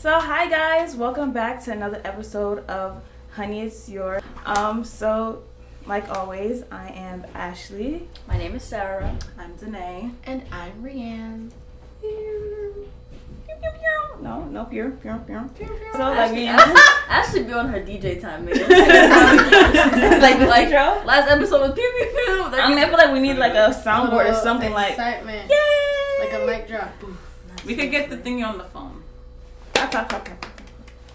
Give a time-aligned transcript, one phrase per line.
[0.00, 3.02] So hi guys, welcome back to another episode of
[3.32, 4.20] Honey It's Your.
[4.46, 5.42] Um, so
[5.86, 8.08] like always, I am Ashley.
[8.28, 9.18] My name is Sarah.
[9.36, 10.12] I'm Danae.
[10.22, 11.50] And I'm Rianne.
[14.22, 15.50] No, no, pure, pure, pure.
[15.58, 18.54] So So like Ashley, we Ashley, Ashley be on her DJ time, man.
[20.20, 22.44] like the like last episode was pew pew pew.
[22.54, 25.50] I mean, I feel like we need like a soundboard or Little something like excitement.
[25.50, 26.92] yay, Like a mic drop.
[27.66, 28.97] We could get the thingy on the phone.
[29.86, 30.28] Tap.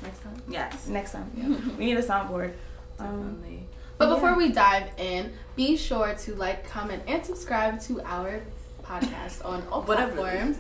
[0.02, 0.42] next time.
[0.48, 0.88] Yes.
[0.88, 1.48] Next time, yeah.
[1.78, 2.54] we need a soundboard.
[3.00, 3.08] Um,
[3.40, 3.64] Definitely.
[3.98, 4.16] But Yeah.
[4.16, 8.42] before we dive in, be sure to like, comment, and subscribe to our
[8.84, 10.58] podcast on all Whatever it platforms.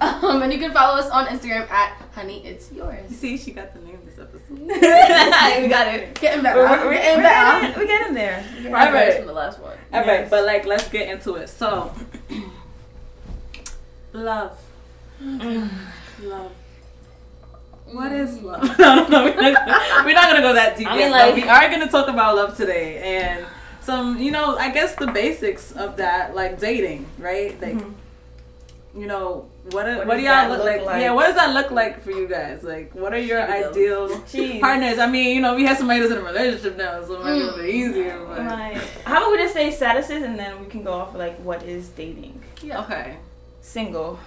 [0.00, 3.10] Um, and you can follow us on Instagram at Honey It's You Yours.
[3.16, 4.58] see, she got the name of this episode.
[5.62, 6.14] we got it.
[6.20, 6.60] Getting We're, better.
[6.62, 7.60] we're, we're, Getting we're better.
[7.66, 8.44] getting, we're getting there.
[8.48, 9.08] We're getting Right, there.
[9.08, 9.16] right.
[9.18, 9.76] from the last one.
[9.92, 10.30] All right, Yes.
[10.30, 11.48] but like, let's get into it.
[11.48, 11.92] So,
[14.12, 14.58] love,
[15.22, 15.68] Mm.
[16.22, 16.52] love.
[17.92, 18.62] What is love?
[18.78, 20.88] no, no, no, we're not, gonna, we're not gonna go that deep.
[20.88, 23.46] I yet, mean, but like- we are gonna talk about love today and
[23.80, 27.60] some, you know, I guess the basics of that, like dating, right?
[27.60, 27.92] Like, Mhm.
[28.96, 30.82] you know, what What what, do y'all look, look like?
[30.84, 31.02] like?
[31.02, 32.62] Yeah, what does that look like for you guys?
[32.62, 33.68] Like, what are your Jeez.
[33.70, 34.60] ideal Jeez.
[34.60, 34.98] partners?
[34.98, 37.34] I mean, you know, we have somebody that's in a relationship now, so it might
[37.34, 37.74] be a little bit Mm.
[37.74, 38.18] easier.
[38.28, 41.36] But Like, how about we just say statuses and then we can go off like
[41.40, 42.40] what is dating?
[42.64, 43.16] okay,
[43.60, 44.18] Single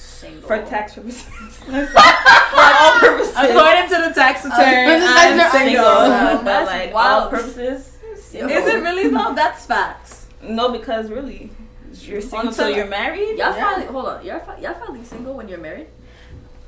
[0.00, 0.48] Single.
[0.48, 1.22] for tax purposes.
[1.64, 3.34] for all purposes.
[3.36, 5.72] according to the tax return, this is I'm like single.
[5.72, 7.22] your- No, but That's like wild.
[7.24, 7.96] all purposes.
[8.16, 8.50] Single.
[8.50, 9.32] Is it really though?
[9.34, 10.26] That's facts.
[10.42, 11.50] No, because really,
[11.92, 13.38] you're single Until- until you're married.
[13.38, 13.64] Y'all Yeah.
[13.70, 14.24] finally hold on.
[14.24, 15.86] Y'all, y'all finally single when you're married?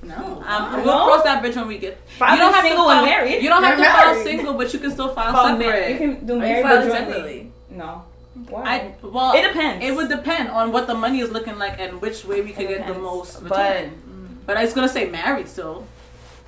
[0.05, 1.97] No, um, we'll cross that bridge when we get.
[2.19, 3.43] Filing you don't have single to file, and married.
[3.43, 5.81] You don't have You're to file single, but you can still file File separate.
[5.81, 6.91] mar- you can do married but jointly.
[6.99, 7.53] separately?
[7.71, 8.05] No.
[8.49, 8.63] Why?
[8.63, 9.85] I well, it depends.
[9.85, 12.69] It would depend on what the money is looking like and which way we could
[12.69, 12.99] get the depends.
[13.03, 13.91] most But- return.
[13.91, 14.47] Mm.
[14.47, 15.87] But, I was gonna say married still.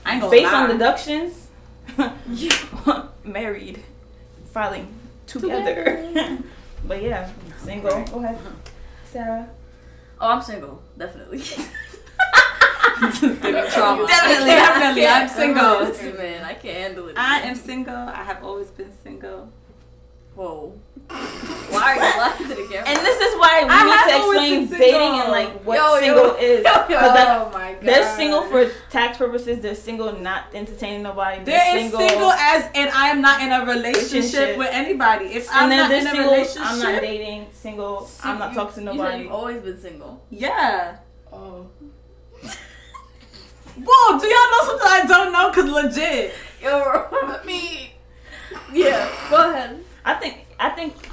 [0.04, 0.62] I ain't gonna based lie.
[0.62, 1.46] on deductions.
[3.24, 3.82] married,
[4.52, 4.88] filing
[5.26, 6.38] together.
[6.86, 7.30] but yeah,
[7.62, 7.90] single.
[7.92, 8.10] Okay.
[8.12, 8.54] Go ahead, mm-hmm.
[9.10, 9.48] Sarah.
[10.20, 10.82] Oh, I'm single.
[10.98, 11.42] Definitely.
[13.00, 13.50] Definitely,
[14.46, 15.06] definitely.
[15.06, 15.78] I'm single.
[15.80, 17.16] Listen, man, I can't handle it.
[17.18, 17.94] I am single.
[17.94, 19.50] I have always been single.
[20.34, 20.78] Whoa.
[21.08, 22.88] Why are you lying to the camera?
[22.88, 25.94] And this is why we I need have to explain dating and like what Yo,
[25.94, 26.00] yo.
[26.00, 26.64] single is.
[26.64, 27.00] Yo, yo.
[27.00, 27.82] 'Cause that- Oh my god.
[27.82, 29.60] They're single for tax purposes.
[29.60, 31.42] They're single not entertaining nobody.
[31.44, 34.58] There's There is single, single as and I am not in a relationship, Relationship.
[34.58, 35.24] with anybody.
[35.26, 36.32] If and I'm then not there's in a single.
[36.32, 37.46] relationship, I'm not dating.
[37.52, 38.10] Single.
[38.22, 39.22] I'm not You- talking to You said nobody.
[39.24, 40.22] you've always been single.
[40.30, 40.96] yeah.
[41.32, 41.66] Oh.
[43.76, 45.50] Whoa, do y'all know something I don't know?
[45.50, 46.34] Cause legit.
[46.62, 47.92] Yo, Let me.
[48.72, 49.08] yeah.
[49.30, 49.82] Go ahead.
[50.04, 50.43] I think.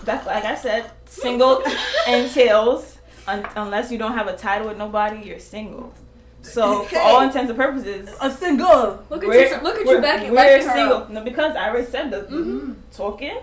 [0.02, 0.92] I think that's like I said.
[1.06, 1.62] Single
[2.08, 2.98] entails
[3.28, 5.94] un- unless you don't have a title with nobody, you're single.
[6.42, 9.06] So for all intents and purposes, A single.
[9.12, 9.62] Look at we're, you.
[9.62, 10.98] Look at we're, you back we're backing her single.
[10.98, 11.10] up.
[11.12, 12.74] No, because I already said the Mm-hmm.
[12.92, 13.38] talking.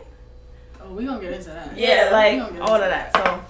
[0.82, 1.76] Oh, we gonna get into that.
[1.78, 3.12] Yeah, Yeah, like we don't get all of into that.
[3.16, 3.42] So.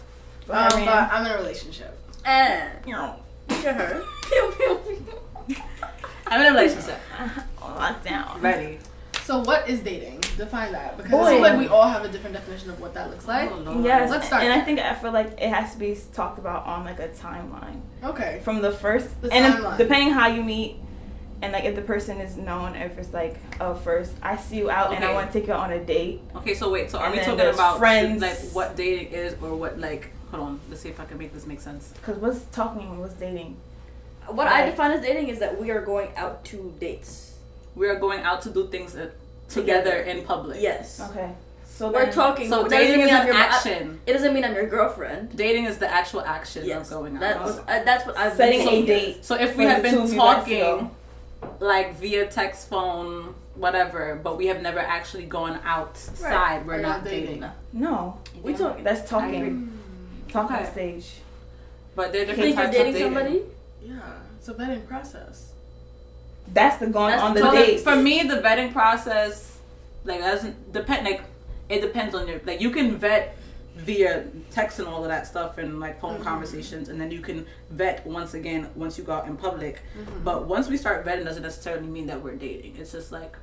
[0.48, 0.84] go ahead, Um, Rianne.
[0.86, 1.98] but I'm in a relationship.
[2.26, 3.16] And You know,
[3.48, 4.02] look at her.
[6.26, 7.00] I'm in a relationship.
[7.58, 8.42] lockdown.
[8.42, 8.78] Ready.
[9.28, 10.20] So what is dating?
[10.38, 11.26] Define that because Boy.
[11.26, 13.50] it seems like we all have a different definition of what that looks like.
[13.52, 16.38] Oh, Yes, Let's start and I think I feel like it has to be talked
[16.38, 18.40] about on like a timeline Okay.
[18.42, 19.76] from the first, The and timeline.
[19.76, 20.76] depending how you meet,
[21.42, 24.70] and like if the person is known, if it's like oh first I see you
[24.70, 26.22] out and I want to take you out on a date.
[26.36, 26.90] Okay, so wait.
[26.90, 28.22] So are we talking about friends.
[28.22, 30.10] like what dating is, or what like?
[30.30, 30.60] Hold on.
[30.70, 31.92] Let's see if I can make this make sense.
[32.00, 33.58] Cause what's talking, what's dating?
[34.28, 37.27] What I define as dating is that we are going out to dates.
[37.78, 39.10] We are going out to do things uh,
[39.48, 39.96] together, Together.
[40.10, 40.60] in public.
[40.60, 41.00] Yes.
[41.10, 41.30] Okay,
[41.64, 42.48] so We're then- talking.
[42.50, 44.00] So dating is an your- action.
[44.06, 45.36] It doesn't mean I'm your girlfriend.
[45.36, 46.90] Dating is the actual action Yes.
[46.90, 47.20] of going out.
[47.20, 49.24] That was, uh, that's what I've setting been a date.
[49.24, 50.90] So if we have been of you guys to talking
[51.60, 56.66] like via text, phone, whatever, but we have never actually gone outside, Right.
[56.66, 57.26] we're Are not y'all dating.
[57.40, 57.50] dating?
[57.72, 58.82] No, We talk.
[58.82, 59.72] that's I talking.
[60.32, 60.70] Talking Okay.
[60.72, 61.06] stage.
[61.94, 63.06] But they're different You different think you're types of dating dating.
[63.14, 63.42] somebody?
[63.82, 64.36] Yeah.
[64.38, 65.52] It's a vetting process.
[66.52, 67.80] That's the going That's on the So date.
[67.80, 69.58] for me, the vetting process,
[70.04, 71.04] like doesn't depend.
[71.04, 71.22] Like
[71.68, 73.36] it depends on your like you can vet
[73.76, 76.24] via text and all of that stuff and like phone Mhm.
[76.24, 79.82] conversations, and then you can vet once again once you go out in public.
[79.96, 80.24] Mhm.
[80.24, 82.76] But once we start vetting, doesn't necessarily mean that we're dating.
[82.78, 83.36] It's just like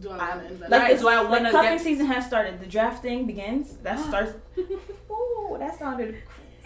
[0.00, 0.70] Do I I- want to invest?
[0.70, 2.60] Like, Like, it's why I wanna cuffing get- season has started.
[2.60, 3.76] The drafting begins.
[3.82, 4.32] That starts.
[5.10, 6.16] Ooh, that sounded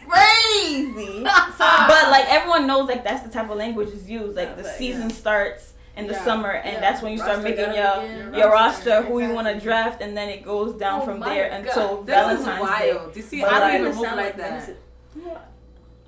[0.08, 1.22] crazy.
[1.58, 4.36] but like everyone knows, like that's the type of language is used.
[4.36, 6.80] Like the season starts in the Yeah, summer, and yeah.
[6.80, 8.34] that's when you start Roster making gotta your begin.
[8.34, 11.48] your roster, who you want to draft, and then it goes down Oh from there
[11.50, 11.60] God.
[11.60, 12.92] until this Valentine's is Day.
[12.92, 14.76] Do You see, But I don't even sound like medicine.
[15.24, 15.48] that.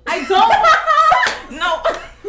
[0.07, 0.53] I don't.
[1.49, 1.81] No,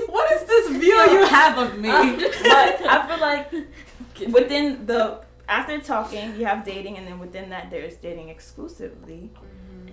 [0.06, 1.88] what is this view you have of me.
[1.90, 3.52] but I feel like
[4.32, 9.30] within the after talking, you have dating, and then within that, there's dating exclusively,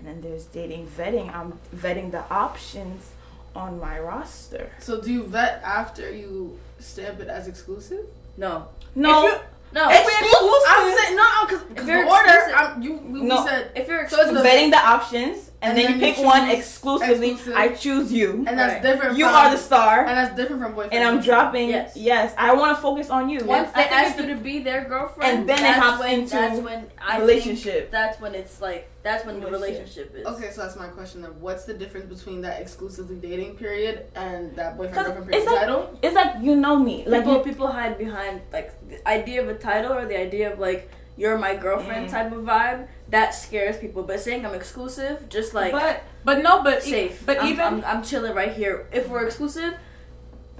[0.08, 1.34] and then there's dating vetting.
[1.34, 3.12] I'm vetting the options
[3.56, 4.70] on my roster.
[4.80, 8.06] So do you vet after you stamp it as exclusive?
[8.38, 8.68] No.
[8.96, 9.40] No,
[9.72, 9.90] No.
[9.90, 10.68] exclusive.
[10.68, 12.30] I'm saying no, because If you're the order.
[12.30, 13.46] exclusive- I'm, you we, we No.
[13.46, 16.14] said, if you're So it's the- vetting the options, and, And then, then you you
[16.16, 17.32] pick one exclusively.
[17.32, 17.58] exclusive.
[17.58, 18.82] I choose you, and that's Right.
[18.84, 19.18] different.
[19.18, 20.94] you from, are the star, and that's different from boyfriend.
[20.94, 21.70] and I'm dropping.
[21.70, 21.96] Yes.
[21.96, 23.40] Yes, I want to focus on you.
[23.46, 26.00] once I they think ask you to be their girlfriend, And then it that's hops
[26.00, 27.74] when, into that's when I relationship.
[27.80, 30.14] Think that's when it's like that's when the Relationship.
[30.14, 30.26] relationship is.
[30.44, 31.22] Okay, so that's my question.
[31.24, 35.52] Then, what's the difference between that exclusively dating period and that boyfriend girlfriend period it's
[35.52, 36.00] like- title?
[36.02, 39.48] It's like you know me, like people you, people hide behind like the idea of
[39.50, 42.12] a title or the idea of like you're my girlfriend Mm.
[42.12, 44.04] type of vibe that scares people.
[44.04, 47.24] But saying I'm exclusive, just like but but no, but e- safe.
[47.26, 48.88] But I'm, even I'm, I'm chilling right here.
[48.92, 49.76] If we're exclusive,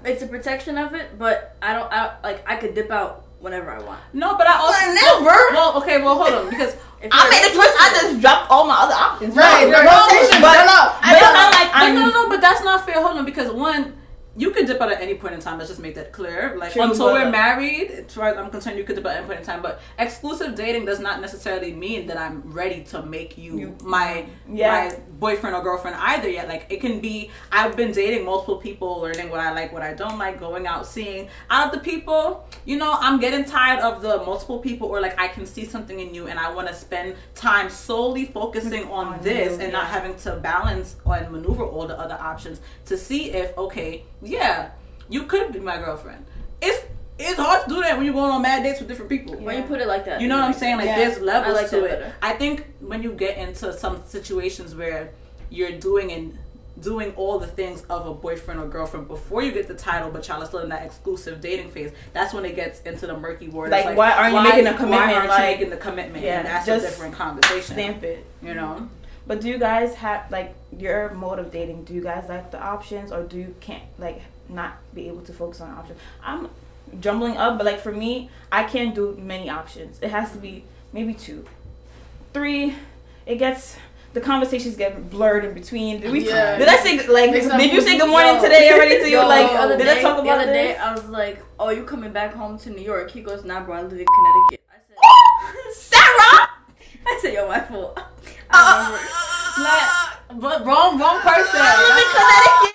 [0.04, 1.18] it's a protection of it.
[1.18, 4.00] But I don't, I like I could dip out whenever I want.
[4.12, 5.36] no, but I also never.
[5.52, 7.76] Well, okay, well hold on because If I made the choice.
[7.78, 9.36] I just dropped all my other options.
[9.36, 9.84] Right, No, right.
[9.84, 10.92] no, Rotation, but, no, no.
[11.02, 11.94] but it's not like But I'm.
[11.94, 13.02] no, no, but that's not fair.
[13.02, 13.92] Hold on, because one,
[14.38, 15.58] you can dip out at any point in time.
[15.58, 16.56] Let's just make that clear.
[16.58, 19.12] Like True, until we're uh, married, as far as I'm concerned, you could dip out
[19.12, 19.62] at any point in time.
[19.62, 24.26] But exclusive dating does not necessarily mean that I'm ready to make you, You- my
[24.48, 24.70] Yeah.
[24.90, 26.48] my boyfriend or girlfriend either yet.
[26.48, 27.30] Like it can be.
[27.50, 30.86] I've been dating multiple people, learning what I like, what I don't like, going out,
[30.86, 31.28] seeing.
[31.50, 35.18] Out of the people, you know, I'm getting tired of the multiple people, or like
[35.18, 39.06] I can see something in you, and I want to spend time solely focusing on,
[39.06, 42.96] On this you, and not having to balance and maneuver all the other options to
[42.98, 44.70] see if okay, yeah,
[45.08, 46.24] you could be my girlfriend.
[46.60, 46.84] It's
[47.18, 49.36] it's hard to do that when you're going on mad dates with different people.
[49.36, 50.20] when you put it like that.
[50.20, 50.76] You know what I'm saying?
[50.76, 50.96] Like Yeah.
[50.98, 51.88] there's levels I like to it.
[51.88, 52.14] better.
[52.20, 55.12] I think when you get into some situations where
[55.48, 56.38] you're doing and
[56.78, 60.28] doing all the things of a boyfriend or girlfriend before you get the title, but
[60.28, 61.90] y'all are still in that exclusive dating phase.
[62.12, 63.70] That's when it gets into the murky waters.
[63.70, 64.90] Like, why aren't you making a commitment?
[64.90, 65.16] Why commitment?
[65.16, 66.24] aren't Like, you making the commitment?
[66.24, 67.74] yeah, and that's just a different conversation.
[67.74, 68.26] stamp it.
[68.42, 68.56] You mm-hmm.
[68.58, 68.88] know.
[69.26, 71.84] But do you guys have like your mode of dating?
[71.84, 75.32] Do you guys like the options, or do you can't like not be able to
[75.32, 75.98] focus on options?
[76.22, 76.48] I'm
[77.00, 79.98] jumbling up, but like for me, I can't do many options.
[80.00, 81.44] It has to be maybe two,
[82.32, 82.74] three.
[83.26, 83.76] It gets
[84.16, 86.00] the conversations get blurred in between.
[86.00, 86.26] Did we?
[86.26, 86.56] Yeah.
[86.56, 87.32] Did I say like?
[87.32, 88.42] Did you say good morning Yo.
[88.42, 89.18] today already to you?
[89.18, 90.76] Yo, like, the other did day, I talk about the other day.
[90.76, 93.74] I was like, "Oh, you coming back home to New York?" He goes, "Nah, bro,
[93.74, 96.48] I live in Connecticut." I said, Sarah.
[97.06, 98.00] "I said, yo, my fault."
[98.50, 99.08] Uh, I remember.
[99.62, 101.60] Like, but wrong, wrong person.
[101.62, 102.72] I'm in Connecticut.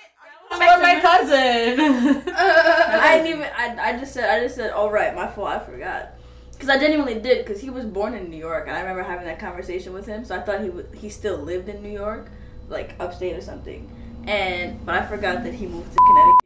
[0.52, 2.32] Or my cousin.
[2.36, 3.48] I didn't even.
[3.56, 4.28] I, I just said.
[4.30, 4.70] I just said.
[4.70, 5.48] All right, my fault.
[5.48, 6.14] I forgot.
[6.52, 7.44] Because I genuinely did.
[7.44, 10.24] Because he was born in New York, and I remember having that conversation with him.
[10.24, 10.88] So I thought he would.
[10.94, 12.30] He still lived in New York,
[12.68, 13.90] like upstate or something.
[14.26, 16.40] And but I forgot that he moved to Connecticut.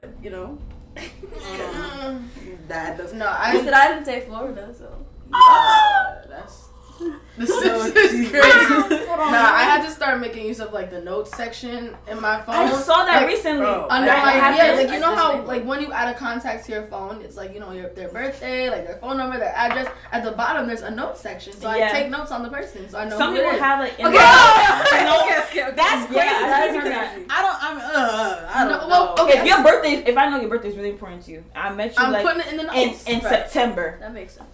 [0.00, 0.58] But you know,
[2.68, 3.62] that does no, I I.
[3.64, 5.06] said I didn't say Florida, so.
[6.28, 6.68] that's
[7.38, 7.92] this is
[8.30, 8.32] crazy.
[8.32, 12.54] nah, I had to start making use of like the notes section in my phone.
[12.54, 13.60] I saw that Like, recently.
[13.60, 14.56] bro, Under That like happened.
[14.58, 17.20] yeah, like you know how made like when you add a contact to your phone,
[17.22, 19.88] it's like you know your their birthday, like their phone number, their address.
[20.12, 21.88] At the bottom, there's a note section, so Yeah.
[21.88, 23.60] I take notes on the person, so I know Some who people it is.
[23.60, 23.98] have like.
[23.98, 24.16] in Okay.
[24.18, 25.76] their- No, okay, okay, okay.
[25.76, 26.16] That's crazy.
[26.16, 27.26] Yeah, that's me crazy.
[27.30, 27.64] I don't.
[27.64, 27.78] I'm.
[27.78, 28.88] Uh, I don't No, know.
[28.88, 29.38] well, okay.
[29.40, 31.96] If your birthday, if I know your birthday is really important to you, I met
[31.96, 33.28] you I'm like putting it in the in, in Right.
[33.28, 33.96] September.
[34.00, 34.48] That makes sense.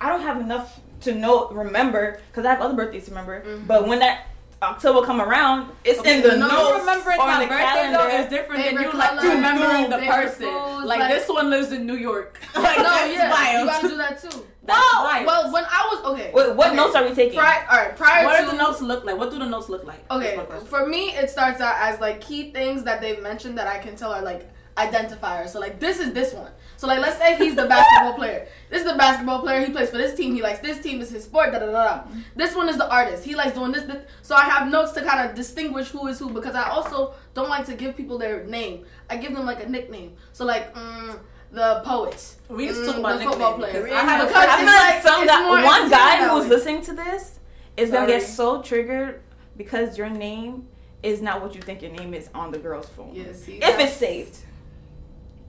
[0.00, 3.42] I don't have enough to know remember because I have other birthdays to remember.
[3.42, 3.66] Mhm.
[3.66, 4.26] But when that
[4.62, 7.98] October come around, it's Okay, in the the notes notes remembering on the birthday calendar.
[7.98, 10.46] though is different than you like color, remembering the person.
[10.48, 12.38] foods, like, like- this one lives in New York.
[12.54, 13.60] like no, that's yeah, wild.
[13.60, 14.46] you gotta do that too.
[14.64, 15.26] That's Oh, wild.
[15.26, 16.76] Well, when I was okay, Wait, what okay.
[16.76, 17.36] notes are we taking?
[17.36, 19.18] Prior, all right, prior what to do the notes look like?
[19.18, 20.04] What do the notes look like?
[20.08, 20.68] Okay, That's my question.
[20.68, 23.96] for me, it starts out as like key things that they've mentioned that I can
[23.96, 25.48] tell are like identifiers.
[25.48, 26.52] So like this is this one.
[26.82, 28.48] So like let's say he's the basketball player.
[28.68, 29.64] This is the basketball player.
[29.64, 30.34] He plays for this team.
[30.34, 31.00] He likes this team.
[31.00, 31.52] Is his sport.
[31.52, 32.02] Da da da.
[32.34, 33.22] This one is the artist.
[33.24, 34.04] He likes doing this, this.
[34.22, 37.48] So I have notes to kind of distinguish who is who because I also don't
[37.48, 38.84] like to give people their name.
[39.08, 40.14] I give them like a nickname.
[40.32, 41.20] So like mm,
[41.52, 42.38] the poets.
[42.48, 43.92] We used to Mm, talk about the football players.
[43.92, 47.38] I have a Because I feel like some guy, one guy who's listening to this
[47.76, 49.22] is gonna get so triggered
[49.56, 50.66] because your name
[51.04, 53.12] is not what you think your name is on the girl's phone.
[53.14, 54.38] Yeah, If it's saved.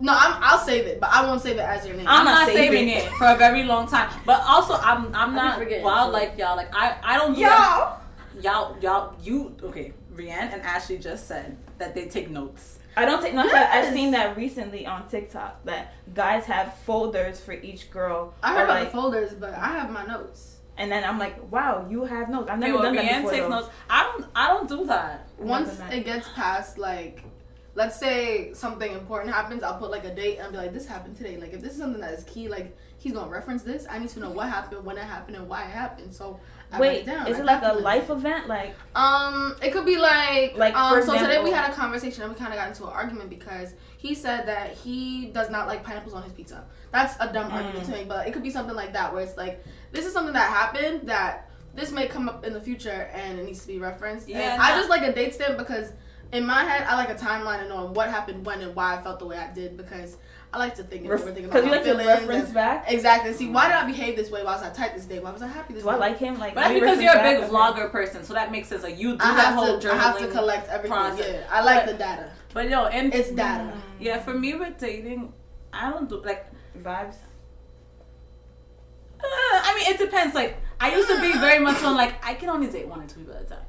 [0.05, 2.07] No, I'm, I'll save it, but I won't save it as your name.
[2.07, 4.10] I'm I'm not not saving saving it for a very long time.
[4.25, 6.57] But also, I'm I'm not forgetting, wild like y'all.
[6.57, 8.00] Like I I don't do that.
[8.41, 9.93] Y'all y'all you okay?
[10.13, 12.79] Rianne and Ashley just said that they take notes.
[12.95, 13.50] I don't take notes.
[13.51, 13.88] Yes.
[13.88, 18.33] I've seen that recently on TikTok that guys have folders for each girl.
[18.43, 20.57] I heard or about like, the folders, but I have my notes.
[20.77, 22.50] and then I'm like, wow, you have notes.
[22.50, 23.31] I've Okay, never well, done that Rianne before.
[23.31, 23.50] takes though.
[23.50, 23.69] notes.
[23.89, 25.27] I don't I don't do that.
[25.39, 27.24] Once it gets past like
[27.75, 31.15] let's say something important happens, I'll put like a date and be like, this happened
[31.18, 31.38] today.
[31.38, 33.88] Like if this is something that is key, like he's gonna reference this.
[33.89, 36.13] I need to know what happened, when it happened, and why it happened.
[36.13, 36.39] So
[36.72, 37.27] I write Wait, it down.
[37.27, 38.48] is I it like a life event?
[38.48, 41.01] Like Um, it could be like Like, um.
[41.03, 43.74] so today we had a conversation and we kind of got into an argument because
[43.98, 46.65] he said that he does not like pineapples on his pizza.
[46.92, 48.00] That's a dumb argument to Mm.
[48.00, 50.50] me, but it could be something like that where it's like this is something that
[50.51, 54.30] happened that this may come up in the future and it needs to be referenced.
[54.30, 55.92] Yeah, and I just like a date stamp because
[56.33, 59.01] in my head I like a timeline and knowing what happened when and why I
[59.01, 60.17] felt the way I did because
[60.51, 62.53] I like to think and overthink about because you my like to feelings reference and-
[62.53, 62.85] back.
[62.91, 63.33] Exactly.
[63.33, 64.43] See, why did I behave this way?
[64.43, 65.19] Why was I tight this day?
[65.19, 66.37] Why was I happy this Do I like him?
[66.37, 67.37] Like But that's because you're a back?
[67.37, 67.53] big Okay.
[67.53, 68.83] vlogger person, so that makes sense.
[68.83, 69.87] Like you do I that have whole to.
[69.87, 69.91] journaling.
[69.93, 70.91] I have to collect everything.
[70.97, 71.27] process.
[71.27, 72.29] Yeah, I like But- the data.
[72.53, 73.73] But yo, and It's data.
[73.99, 75.33] yeah, for me with dating,
[75.71, 76.45] I don't do like.
[76.83, 77.15] vibes.
[79.19, 80.35] Uh, I mean, it depends.
[80.35, 83.07] Like I used to be very much on like I can only date one or
[83.07, 83.59] two people at a time.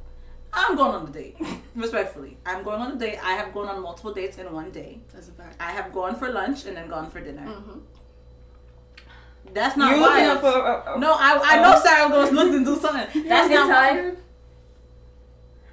[0.55, 1.37] I'm going on a date,
[1.75, 2.39] respectfully.
[2.47, 3.19] I'm going on a date.
[3.23, 5.01] I have gone on multiple dates in one day.
[5.13, 5.57] That's a fact.
[5.61, 7.45] I have gone for lunch and then gone for dinner.
[7.45, 7.79] Mm-hmm.
[9.53, 10.09] That's not you why.
[10.09, 13.29] looking up for uh, uh, no, I, I know Sarah goes look and do something.
[13.29, 13.75] That's not why.
[13.75, 14.19] tired.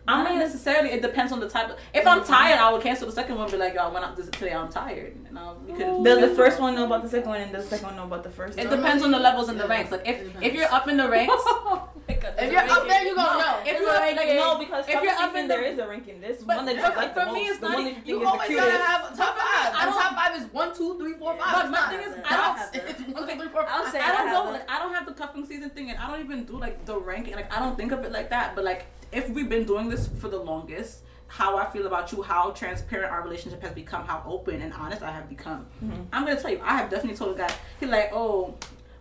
[0.08, 0.90] I mean, necessarily.
[0.90, 1.70] It depends on the type.
[1.70, 3.50] Of, if I'm tired, I would cancel the second one.
[3.50, 4.54] Be like, yo, I went out this today.
[4.54, 5.16] I'm tired.
[5.32, 5.56] And I'll.
[6.04, 8.04] Does the first one know about the second one, and does the second one know
[8.04, 8.60] about the first?
[8.60, 8.78] It one?
[8.78, 9.92] depends on the levels and the Yeah, ranks.
[9.92, 13.40] Like if if you're up in the ranks, oh If you're up there, you gonna
[13.40, 13.56] know.
[13.64, 15.72] if If you're up, like, like, no, because if you're up in in there the-
[15.72, 16.20] is a ranking.
[16.20, 17.88] This But one that you for- like for the me, most, it's the not one
[17.88, 19.72] even- that You you think is the always gotta have a top five.
[19.74, 21.54] I And don't- top five is one, two, three, four, five.
[21.56, 22.58] But my thing is, I I don't.
[22.60, 22.90] have that.
[22.92, 25.06] It's one, two, three, four, I'll say I don't I go like I don't have
[25.06, 27.36] the cuffing season thing, and I don't even do like the ranking.
[27.40, 28.54] Like I don't think of it like that.
[28.56, 28.82] But like
[29.14, 33.10] if we've been doing this for the longest, how I feel about you, how transparent
[33.10, 35.66] our relationship has become, how open and honest I have become.
[35.82, 36.02] Mm-hmm.
[36.12, 37.54] I'm gonna tell you, I have definitely told a guy.
[37.80, 38.54] He's like, oh,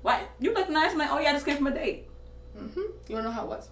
[0.02, 0.92] why you look nice?
[0.92, 2.06] I'm like, oh yeah, I just came from a date.
[2.56, 2.76] Mhm.
[3.08, 3.68] You wanna know how it was?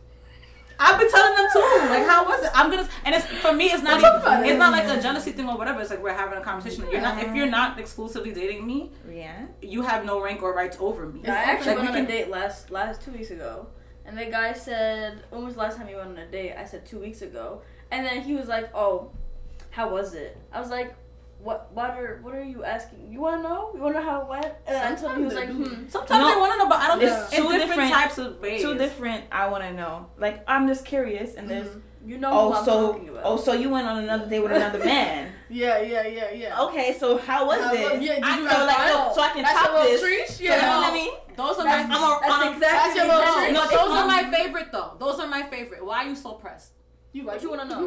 [0.81, 1.88] I've been telling them too.
[1.88, 2.50] Like, how was it?
[2.55, 3.67] I'm gonna, and it's for me.
[3.67, 3.99] It's not.
[3.99, 4.50] Even, it.
[4.50, 5.81] it's not like a jealousy thing or whatever.
[5.81, 6.85] It's like we're having a conversation.
[6.91, 7.23] You're not.
[7.23, 9.47] If you're not exclusively dating me, Yeah.
[9.61, 11.21] you have no rank or rights over me.
[11.27, 13.67] I actually Like, went we on a can- date last last two weeks ago,
[14.07, 16.65] and the guy said, "When was the last time you went on a date?" I
[16.65, 19.11] said two weeks ago, and then he was like, "Oh,
[19.71, 20.95] how was it?" I was like,
[21.40, 21.71] "What?
[21.73, 23.11] What are What are you asking?
[23.12, 23.71] You want to know?
[23.75, 25.49] You want to know how it went?" And then I told him he was like,
[25.49, 26.35] Sometimes "Hmm." Sometimes No.
[26.35, 27.02] I want to know, but I don't.
[27.02, 28.62] It's It's two different, different- types of ways.
[28.62, 29.25] Two different.
[29.33, 30.07] I want to know.
[30.18, 31.83] Like I'm just curious, and there's Mhm.
[32.07, 33.23] You know who oh I'm so talking about.
[33.25, 35.33] oh so you went on another date with another man.
[35.50, 36.62] Yeah, yeah, yeah, yeah.
[36.66, 38.00] Okay, so how was How it?
[38.00, 38.88] yeah, did I you feel have like fun?
[39.11, 40.00] so, so I can That's top your little this.
[40.02, 40.28] treat?
[40.28, 41.12] So you know what I mean?
[41.37, 41.97] Those are That's- my.
[41.97, 44.68] I'm a, That's I'm, exactly That's your little exactly- no, those are um, my favorite
[44.73, 44.92] though.
[44.99, 45.85] Those are my favorite.
[45.85, 46.73] Why are you so pressed?
[47.12, 47.87] You What you want to know?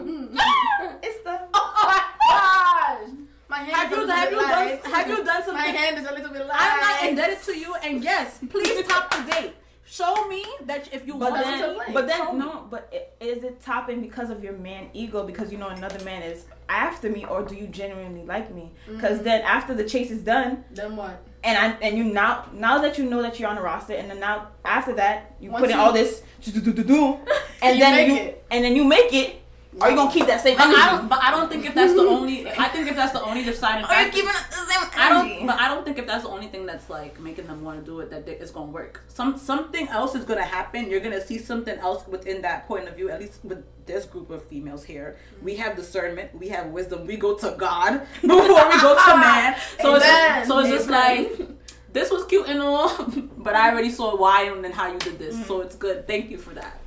[1.04, 3.10] It's the Oh my gosh!
[3.50, 4.86] My hand Have is a you little have bit you done light.
[4.86, 6.58] have you done My hand is a little bit light.
[6.60, 9.54] I'm not indebted to you, and yes, please top the date.
[9.86, 11.66] Show me that if you But want That's to.
[11.68, 12.68] then, what I'm but then, no.
[12.70, 15.26] But i- is it topping because of your man ego?
[15.26, 18.72] Because you know another man is after me, or do you genuinely like me?
[18.88, 19.24] Because Mhm.
[19.24, 21.22] then after the chase is done, Then what?
[21.44, 24.10] And I and you now now that you know that you're on the roster, and
[24.10, 27.20] then now after that you Once put in you- all this do do do do,
[27.62, 29.41] and then you and then you make it.
[29.80, 30.82] Are you gonna keep that same But energy?
[30.82, 31.08] I don't.
[31.08, 32.46] But I don't think if that's the only.
[32.50, 34.12] I think if that's the only deciding Are you factor.
[34.12, 34.98] keeping the same energy?
[34.98, 37.64] I don't, but I don't think if that's the only thing that's like making them
[37.64, 39.02] want to do it, that they- it's gonna work.
[39.08, 40.90] Some something else is gonna happen.
[40.90, 43.10] You're gonna see something else within that point of view.
[43.10, 47.08] At least with this group of females here, we have discernment, we have wisdom.
[47.08, 49.56] We go to God before we go to man.
[49.82, 50.36] So it's Amen.
[50.40, 51.48] just, so it's just like
[51.94, 52.90] this was cute and all,
[53.38, 55.48] but I already saw why and then how you did this.
[55.48, 56.08] So it's good.
[56.08, 56.81] Thank you for that.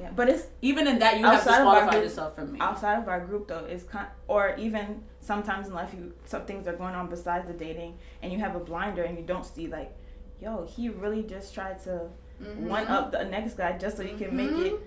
[0.00, 2.52] Yeah, but it's Even in that, you have Outside of our disqualified group- yourself from
[2.52, 2.58] me.
[2.60, 6.66] outside of our group though is con- or even sometimes in life you some things
[6.66, 9.66] are going on besides the dating and you have a blinder and you don't see
[9.68, 9.92] like
[10.40, 12.08] yo he really just tried to
[12.42, 12.68] Mhm.
[12.68, 14.66] one up the next guy just so you can make Mhm.
[14.68, 14.80] it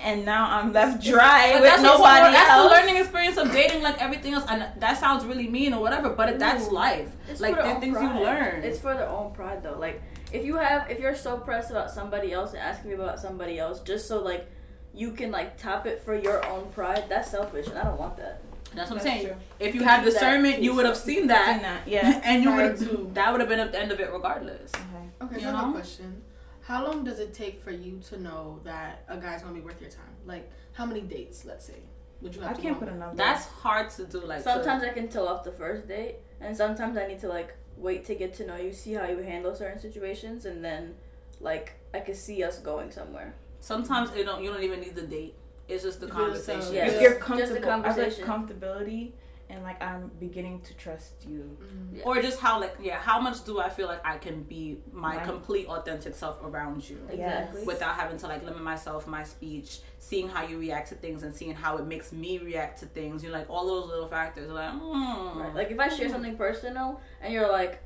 [0.00, 3.36] and now i'm left dry But with that's also- nobody that's else the learning experience
[3.38, 4.44] of dating, like everything else.
[4.48, 7.10] And that sounds really mean or whatever, but it, that's life.
[7.28, 8.18] It's like for their the things pride.
[8.18, 8.62] you learn.
[8.64, 9.78] It's for their own pride though.
[9.78, 13.18] Like if you have if you're so pressed about somebody else and asking me about
[13.20, 14.48] somebody else just so like
[14.94, 18.16] you can like top it for your own pride, that's selfish and I don't want
[18.18, 18.42] that.
[18.74, 19.26] that's what I'm That's saying.
[19.26, 19.36] true.
[19.58, 22.20] If you To had do that, discernment, you would have seen Seen that, that, yeah
[22.24, 24.70] and you Prior would to- that would have been at the end of it regardless.
[24.74, 25.08] okay.
[25.22, 26.22] Okay, You so I have a question.
[26.62, 29.80] How long does it take for you to know that a guy's gonna be worth
[29.80, 30.14] your time?
[30.26, 31.80] Like, how many dates, let's say,
[32.20, 34.20] would you have i to can't put a number That's hard to do.
[34.20, 37.28] Like sometimes to, I can tell off the first date and sometimes I need to
[37.28, 40.94] like wait to get to know you, see how you handle certain situations and then
[41.40, 43.34] like I can see us going somewhere.
[43.60, 44.42] sometimes it don't.
[44.42, 45.34] You don't even need the date.
[45.68, 46.60] It's just the You feel the same.
[46.60, 46.74] conversation.
[46.74, 46.86] Yeah.
[46.92, 49.12] if you're just the comfortable I like comfortability
[49.52, 51.56] and like I'm beginning to trust you.
[51.62, 52.06] Mm.
[52.06, 55.16] or just how like yeah how much do i feel like i can be my
[55.16, 55.26] Right.
[55.32, 57.64] complete authentic self around you Exactly.
[57.64, 61.34] without having to like limit myself my speech seeing how you react to things and
[61.34, 64.72] seeing how it makes me react to things you're like all those little factors like
[64.72, 65.36] mm.
[65.36, 65.54] Right.
[65.54, 67.82] Like if I share something personal and you're like,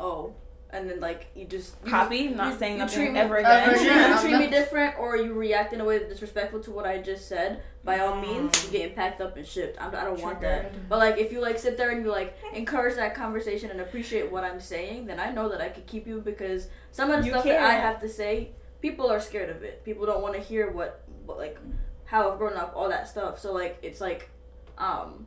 [0.00, 0.34] oh,
[0.72, 3.20] and then like you just you Copy, just- not you- saying you nothing treat me-
[3.20, 3.68] ever ever again.
[3.70, 4.08] You treat, again.
[4.10, 6.86] you I'm treat me different, or you react in a way that's disrespectful to what
[6.86, 7.62] I just said.
[7.84, 9.76] By all means, you're getting packed up and shipped.
[9.82, 10.88] I'm, I don't want that.
[10.88, 14.30] But like, if you like sit there and you like encourage that conversation and appreciate
[14.30, 17.26] what I'm saying, then I know that I could keep you because some of the
[17.26, 19.84] You stuff that I have to say, people are scared of it.
[19.84, 21.58] People don't want to hear what, what like
[22.04, 23.40] how I've grown up, all that stuff.
[23.40, 24.30] So like, it's like,
[24.78, 25.26] um,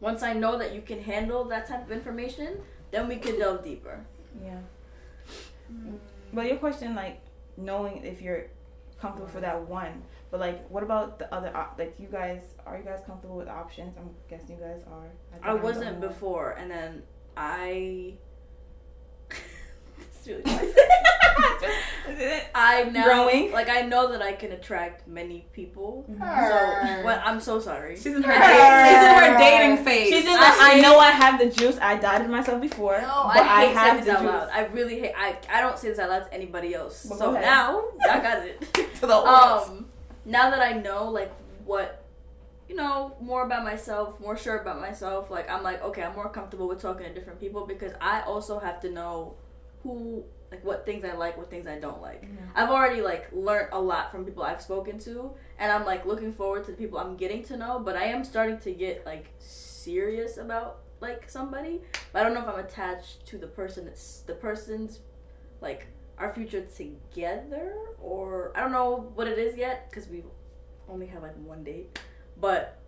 [0.00, 2.58] once I know that you can handle that type of information,
[2.92, 4.04] then we can delve deeper.
[4.40, 4.58] Yeah.
[5.72, 5.98] Mm.
[6.32, 7.20] But your question, like
[7.56, 8.46] knowing if you're
[9.00, 11.54] comfortable for that one, but like, what about the other?
[11.54, 13.96] Op- like, you guys, are you guys comfortable with options?
[13.98, 15.10] I'm guessing you guys are.
[15.42, 17.02] I I'm wasn't before, and then
[17.36, 18.14] I.
[20.26, 20.74] it's really nice.
[22.54, 23.52] I now Growing?
[23.52, 26.04] like I know that I can attract many people.
[26.10, 26.18] Mhm.
[26.18, 27.96] So well, I'm so sorry.
[27.96, 30.38] she's in her date, she's in her dating phase She's in the.
[30.38, 31.78] I I, know I have the juice.
[31.80, 34.48] I doubted myself before, No, but I hate have saying this out loud.
[34.52, 35.12] I really hate.
[35.16, 37.06] I I don't say this out loud to anybody else.
[37.08, 38.62] Well, so go now I got it.
[39.02, 39.86] To the um,
[40.24, 41.32] now that I know like
[41.64, 42.04] what,
[42.68, 45.30] you know, more about myself, more sure about myself.
[45.30, 48.58] Like I'm like okay, I'm more comfortable with talking to different people because I also
[48.60, 49.34] have to know
[49.82, 52.24] who like what things I like, what things I don't like.
[52.54, 56.32] I've already like learned a lot from people I've spoken to, and I'm like looking
[56.32, 57.78] forward to the people I'm getting to know.
[57.78, 61.80] But I am starting to get like serious about like somebody.
[62.12, 63.86] But I don't know if I'm attached to the person.
[63.86, 65.00] That's the person's
[65.60, 65.86] like
[66.18, 70.22] our future together, or I don't know what it is yet because we
[70.88, 71.98] only had like one date.
[72.38, 72.78] But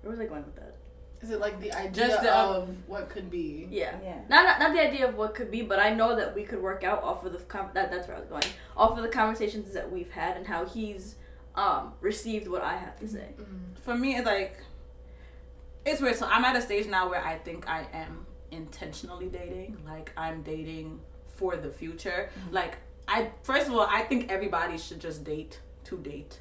[0.00, 0.76] where was I going with that?
[1.22, 3.68] Is it like the idea Just the, um, of what could be?
[3.70, 3.96] Yeah.
[4.02, 4.20] Yeah.
[4.28, 6.60] Not, not not the idea of what could be, but I know that we could
[6.60, 8.44] work out off of the com- that that's where I was going.
[8.76, 11.14] Off of the conversations that we've had and how he's
[11.54, 13.28] um received what I have to say.
[13.38, 13.78] Mm.
[13.82, 14.56] for me it's like
[15.84, 19.76] it's weird so i'm at a stage now where i think i am intentionally dating
[19.84, 25.00] like i'm dating for the future like i first of all i think everybody should
[25.00, 26.38] just date to date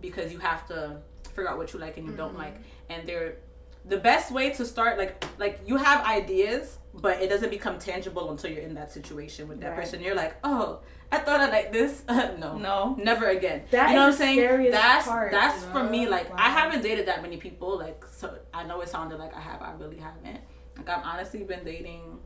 [0.00, 2.56] because you have to figure out what you like and you don't like
[2.90, 3.36] and they're
[3.84, 8.30] the best way to start like like you have ideas but it doesn't become tangible
[8.30, 9.80] until you're in that situation with that Right.
[9.80, 10.02] person.
[10.02, 12.02] You're like oh i thought i like this.
[12.08, 12.56] No.
[12.58, 12.94] No.
[12.98, 13.62] never again.
[13.70, 14.70] That you know what i'm saying?
[14.70, 15.32] that's part.
[15.32, 18.88] that's for me like i haven't dated that many people like so i know it
[18.88, 20.38] sounded like i have i really haven't.
[20.76, 22.18] Like i've honestly been dating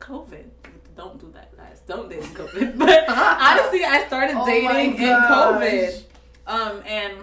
[0.00, 0.46] covid.
[0.96, 1.80] Don't do that guys.
[1.86, 2.76] Don't date in covid.
[2.84, 3.08] But
[3.48, 6.02] honestly i started Oh dating in covid.
[6.46, 7.14] um and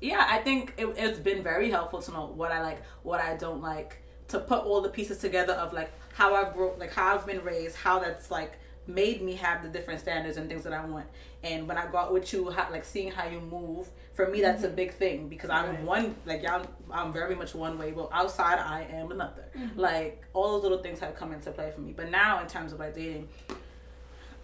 [0.00, 3.36] yeah i think it, it's been very helpful to know what i like what i
[3.36, 7.14] don't like to put all the pieces together of like how i've grown like how
[7.14, 10.72] i've been raised how that's like made me have the different standards and things that
[10.72, 11.06] i want.
[11.42, 14.40] And when i go out with you how, like seeing how you move for me
[14.40, 15.82] that's a big thing because i'm Right.
[15.82, 19.44] one like y'all i'm very much one way but outside i am another.
[19.74, 21.92] Like all those little things have come into play for me.
[21.96, 23.28] But now in terms of like dating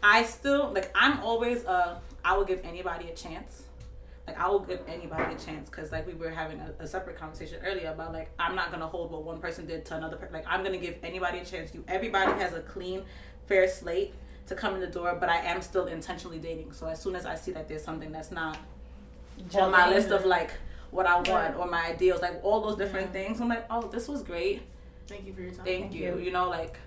[0.03, 3.63] I still like I'm always uh I will give anybody a chance.
[4.27, 7.19] Like I will give anybody a chance because like we were having a, a separate
[7.19, 10.33] conversation earlier about like I'm not gonna hold what one person did to another person.
[10.35, 11.75] Like I'm gonna give anybody a chance.
[11.75, 13.03] You everybody has a clean,
[13.47, 14.15] fair slate
[14.47, 16.73] to come in the door, but I am still intentionally dating.
[16.73, 18.59] So as soon as I see that there's something that's not
[19.55, 20.53] on my list of like
[20.91, 24.09] what I want or my ideals, like all those different things, I'm like, oh, this
[24.09, 24.63] was great
[25.09, 25.65] Thank you for your time.
[25.65, 26.17] thank, Thank you.
[26.17, 26.25] you.
[26.27, 26.79] you know like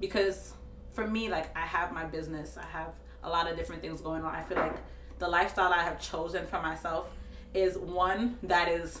[0.00, 0.54] because
[0.92, 4.22] for me like i have my business i have a lot of different things going
[4.22, 4.74] on i feel like
[5.20, 7.10] the lifestyle i have chosen for myself
[7.54, 9.00] is one that is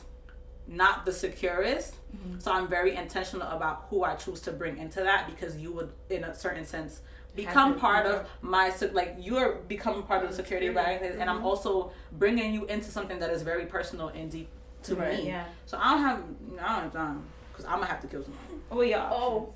[0.68, 1.96] not the securest
[2.38, 5.90] so i'm very intentional about who i choose to bring into that because you would
[6.10, 7.00] in a certain sense
[7.36, 10.82] become part of my like you're becoming part of the security of my
[11.20, 11.44] and i'm Mhm.
[11.50, 14.48] also bringing you into something that is very personal and deep
[14.84, 15.18] to Right.
[15.18, 15.44] me Yeah.
[15.66, 18.42] so i don't have i don't have time because i'm gonna have to kill someone
[18.72, 19.08] Oh yeah.
[19.12, 19.52] Oh.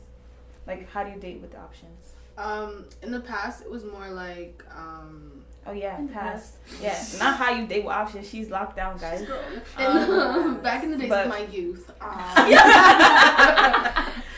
[0.66, 2.14] Like, how do you date with the options?
[2.36, 5.43] Um, in the past, it was more like um.
[5.66, 6.56] Oh yeah, In the past.
[6.80, 8.28] Yeah, not how you date with options.
[8.28, 9.22] She's locked down, guys.
[9.78, 12.12] In, Um, back in the days but- of my youth, um,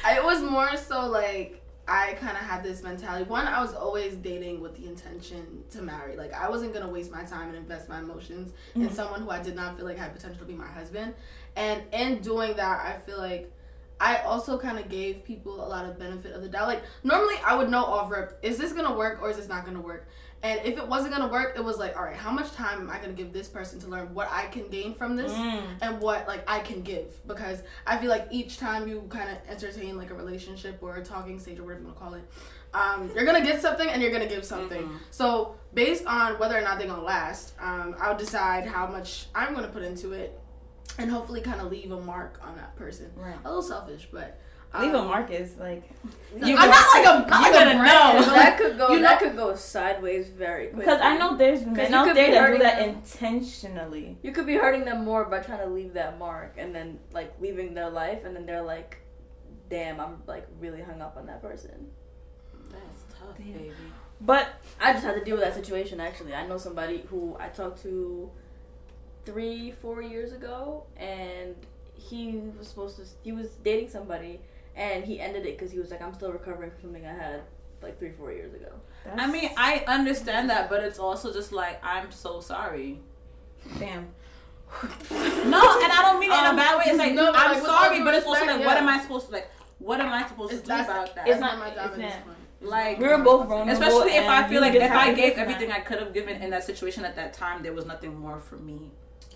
[0.08, 3.24] it was more so like I kind of had this mentality.
[3.30, 6.16] One, I was always dating with the intention to marry.
[6.16, 8.92] Like I wasn't gonna waste my time and invest my emotions in Mhm.
[8.94, 11.14] someone who I did not feel like had potential to be my husband.
[11.54, 13.52] And in doing that, I feel like
[14.00, 16.66] I also kind of gave people a lot of benefit of the doubt.
[16.68, 19.64] Like normally, I would know off rip, is this gonna work or is this not
[19.64, 20.06] gonna work?
[20.42, 22.90] And if it wasn't gonna work, it was like, all right, how much time am
[22.90, 25.62] I gonna give this person to learn what I can gain from this Mm.
[25.80, 27.26] and what like I can give?
[27.26, 31.04] Because I feel like each time you kind of entertain like a relationship or a
[31.04, 32.30] talking stage or whatever you want to call it,
[32.74, 34.82] um, you're gonna get something and you're gonna give something.
[34.82, 34.98] Mhm.
[35.10, 39.54] So based on whether or not they're gonna last, um, I'll decide how much I'm
[39.54, 40.38] gonna put into it,
[40.98, 43.10] and hopefully kind of leave a mark on that person.
[43.16, 43.34] Right.
[43.44, 44.38] A little selfish, but
[44.76, 45.88] um, Leave a mark is like
[46.36, 48.34] You I'm not like a not you like gotta know.
[48.34, 48.88] that could go.
[48.92, 50.84] you that could go sideways very quickly.
[50.84, 52.88] because I know there's men you out could there that do that them.
[52.96, 54.18] intentionally.
[54.22, 57.34] you could be hurting them more by trying to leave that mark and then like
[57.40, 58.98] leaving their life, and then they're like,
[59.70, 61.88] "Damn, I'm like really hung up on that person."
[62.70, 63.52] That's tough, Damn.
[63.52, 63.72] baby.
[64.20, 64.48] But
[64.80, 66.00] I just had to deal with that situation.
[66.00, 68.30] Actually, I know somebody who I talked to
[69.24, 71.54] three, four years ago, and
[71.94, 73.04] he was supposed to.
[73.22, 74.40] He was dating somebody,
[74.76, 77.40] and he ended it because he was like, "I'm still recovering from something I had
[77.82, 78.72] like three, four years ago."
[79.04, 83.00] that's, I mean, I understand that, but it's also just like I'm so sorry.
[83.78, 84.06] damn.
[85.10, 86.84] No, and I don't mean it in a Um, bad way.
[86.88, 89.26] It's like no, I'm like, sorry, but it's also respect, like, what am I supposed
[89.26, 89.50] to like?
[89.78, 91.26] What am I supposed It's, to do about that?
[91.26, 92.24] It's It's not not- my job it's at this not.
[92.24, 92.36] point.
[92.62, 95.78] Like, We were both vulnerable, Especially if I feel like if I gave everything that.
[95.78, 98.56] I could have given in that situation at that time, there was nothing more for
[98.56, 98.90] me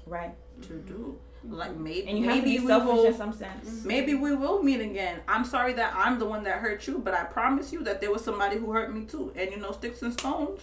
[0.06, 1.18] right, to do.
[1.48, 3.66] Like maybe and you have to maybe be we selfish will in some sense.
[3.68, 3.88] Mm-hmm.
[3.88, 5.20] maybe we will meet again.
[5.26, 8.10] I'm sorry that I'm the one that hurt you, but I promise you that there
[8.10, 9.32] was somebody who hurt me too.
[9.34, 10.60] And you know, sticks and stones.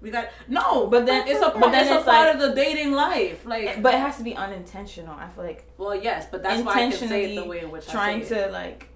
[0.00, 2.34] We got no, But then- it's a but part, then it's a it's part like-
[2.34, 3.46] of the dating life.
[3.46, 5.14] Like, eh, But it has to be unintentional.
[5.14, 7.60] I feel like well, yes, but that's why I can say it the intentionally way
[7.60, 8.46] in which trying I say it.
[8.46, 8.88] to like,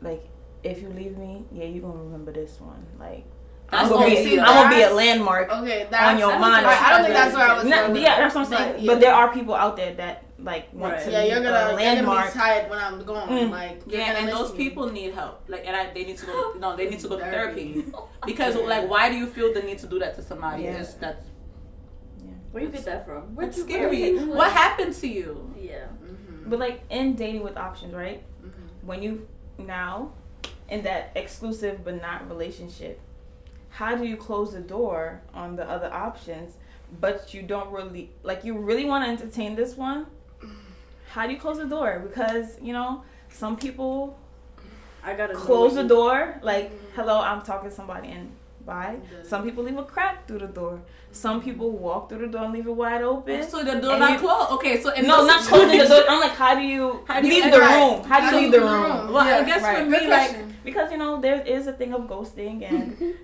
[0.00, 0.26] like
[0.64, 2.86] if you leave me, yeah, you're gonna remember this one.
[2.98, 3.26] Like
[3.70, 6.32] That's I'm gonna okay, be, see, I'm gonna be a landmark Okay, that's on your
[6.32, 6.66] I mind.
[6.66, 7.64] think I don't think that's where I was.
[7.66, 8.72] Not- going yeah, that's what I'm saying.
[8.86, 11.04] But, But, there are people out there that like want Right.
[11.04, 12.32] to Yeah, you're gonna, a you're gonna landmark.
[12.32, 13.28] be tired when I'm gone.
[13.28, 13.50] Mm.
[13.50, 14.58] Like, you're Yeah, and those me.
[14.64, 15.42] people need help.
[15.48, 16.52] Like, and I, they need to go.
[16.64, 17.72] No, they need to go to Therapy.
[17.82, 17.92] therapy
[18.30, 20.62] because, like, why do you feel the need to do that to somebody?
[20.62, 20.78] Yeah.
[20.82, 21.24] It's, that's
[22.52, 23.34] Where you get that from?
[23.34, 23.86] Where it's scary.
[23.86, 23.92] where
[24.24, 25.52] you- What happened to you?
[25.60, 25.86] Yeah.
[26.02, 26.48] Mhm.
[26.50, 28.22] But like in dating with options, right?
[28.44, 28.86] Mhm.
[28.88, 29.12] When you
[29.58, 30.12] now
[30.68, 33.00] in that exclusive but not relationship,
[33.70, 36.56] how do you close the door on the other options,
[37.00, 40.06] but you don't really like you really want to entertain this one?
[41.16, 42.02] How do you close the door?
[42.06, 44.18] Because you know some people
[45.02, 46.96] I gotta close the door like mm-hmm.
[46.96, 48.26] hello i'm talking to somebody and
[48.66, 49.22] bye Yeah.
[49.30, 50.74] some people leave a crack through the door
[51.12, 51.48] some mm-hmm.
[51.48, 54.18] people walk through the door and leave it wide open So the door not you-
[54.18, 54.50] closed.
[54.56, 57.34] Okay, so no not closing the door i'm like how do you How do you
[57.34, 57.76] leave the right?
[57.76, 59.78] room how do you leave the room Well, I guess right.
[59.78, 60.54] for Good me, like, question.
[60.64, 62.80] because you know there is a thing of ghosting and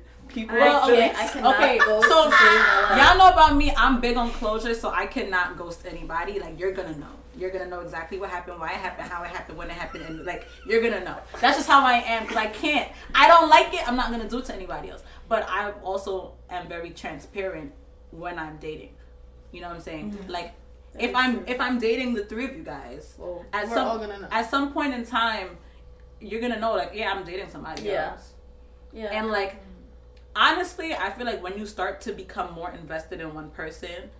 [0.29, 1.09] people Well, like okay.
[1.15, 1.25] I
[1.55, 2.99] okay, go so to save my life.
[2.99, 3.67] y'all know about me.
[3.77, 6.35] I'm big on closure, so I cannot ghost anybody.
[6.45, 7.17] Like you're gonna know.
[7.37, 10.05] You're gonna know exactly what happened, why it happened, how it happened, when it happened,
[10.05, 11.17] and like you're gonna know.
[11.41, 12.91] That's just how I am because I can't.
[13.15, 13.87] I don't like it.
[13.89, 15.03] I'm not gonna do it to anybody else.
[15.29, 17.73] But I also am very transparent
[18.11, 18.91] when I'm dating.
[19.51, 20.13] You know what I'm saying?
[20.13, 20.29] Mhm.
[20.29, 20.53] Like
[20.93, 23.99] That if I'm if I'm dating the three of you guys, Well, at some all
[23.99, 24.29] gonna know.
[24.31, 25.57] at some point in time,
[26.21, 28.11] you're gonna know like yeah, I'm dating somebody Yeah.
[28.13, 28.33] else.
[28.93, 29.07] yeah.
[29.07, 29.57] And like
[30.37, 34.11] honestly, I feel like when you start to become more invested in one person,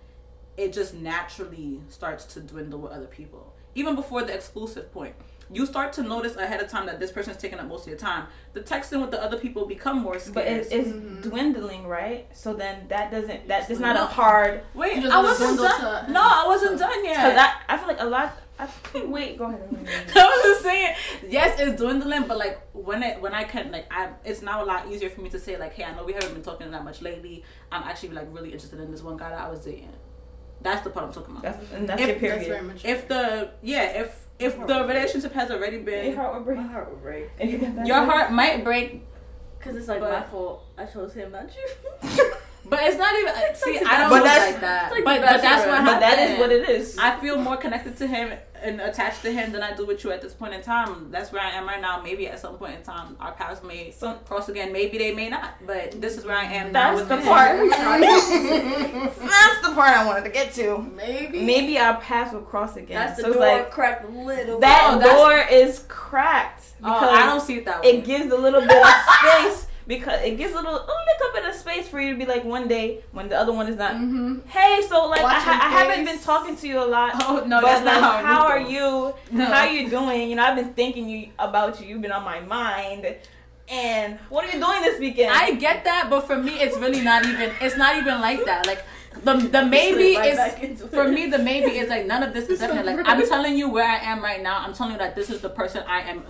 [0.57, 3.53] it just naturally starts to dwindle with other people.
[3.75, 5.15] Even before the exclusive point.
[5.51, 7.97] You start to notice ahead of time that this person's taking up most of your
[7.97, 8.27] time.
[8.53, 10.29] The texting with the other people become more scarce.
[10.33, 11.21] but it, it's Mhm.
[11.23, 14.03] dwindling right so then that doesn't that is not No.
[14.03, 16.05] a hard Wait, I wasn't done.
[16.05, 17.37] to- No, I wasn't done because yet.
[17.67, 18.67] I, I feel like a lot I,
[19.05, 19.59] wait go ahead
[20.15, 20.95] I was just saying,
[21.27, 24.65] yes, it's dwindling, but like when it when I can like I, it's now a
[24.65, 26.83] lot easier for me to say like, hey, I know we haven't been talking that
[26.85, 27.43] much lately.
[27.71, 29.91] I'm actually like really interested in this one guy that I was dating.
[30.63, 31.43] That's the part I'm talking about.
[31.43, 32.85] that's, and that's If- your That's very much.
[32.85, 36.63] if the yeah, if if the relationship has already been, your heart will break my
[36.63, 37.29] heart would break.
[37.39, 39.05] And you got that your heart might break,
[39.59, 40.63] Cause it's like But- my fault.
[40.77, 41.67] I chose him, not you.
[42.65, 43.29] but it's not even.
[43.33, 44.91] uh, See, like I don't But look like that.
[44.91, 45.71] like but but that's bachelor.
[45.71, 49.21] what but that is what it is I feel more connected to him and attached
[49.23, 51.11] to him than I do with you at this point in time.
[51.11, 52.01] That's where I am right now.
[52.01, 54.71] Maybe at some point in time, our paths may So- cross again.
[54.71, 55.55] Maybe they may not.
[55.65, 56.95] But this is where I am now.
[56.95, 57.59] That's the part.
[58.49, 60.77] That's the part I wanted to get to.
[60.95, 61.41] Maybe.
[61.43, 62.95] Maybe our paths will cross again.
[62.97, 64.59] That's the so door like cracked a little.
[64.59, 67.89] that Oh, that's- door is cracked Oh, because I don't see it that way.
[67.89, 68.87] it gives a little bit of
[69.19, 72.25] space because it gives a little, a little bit of space for you to be
[72.25, 73.93] like one day when the other one is not.
[73.93, 74.47] Mm-hmm.
[74.47, 77.13] Hey, so like I, ha- I haven't been talking to you a lot.
[77.15, 78.35] oh no, that's like, not how.
[78.35, 79.13] how are you?
[79.31, 79.45] No.
[79.45, 80.29] How you doing?
[80.29, 81.87] You know, I've been thinking you about you.
[81.87, 83.15] You've been on my mind.
[83.69, 85.31] And what are you doing this weekend?
[85.31, 87.51] I get that, but for me, it's really not even.
[87.61, 88.67] It's not even like that.
[88.67, 88.83] Like
[89.23, 91.27] the the maybe right is for me.
[91.27, 92.85] The maybe is like none of this is definite.
[92.85, 93.07] Like.
[93.07, 94.59] I'm telling you where I am right now.
[94.59, 96.23] I'm telling you that this is the person I am.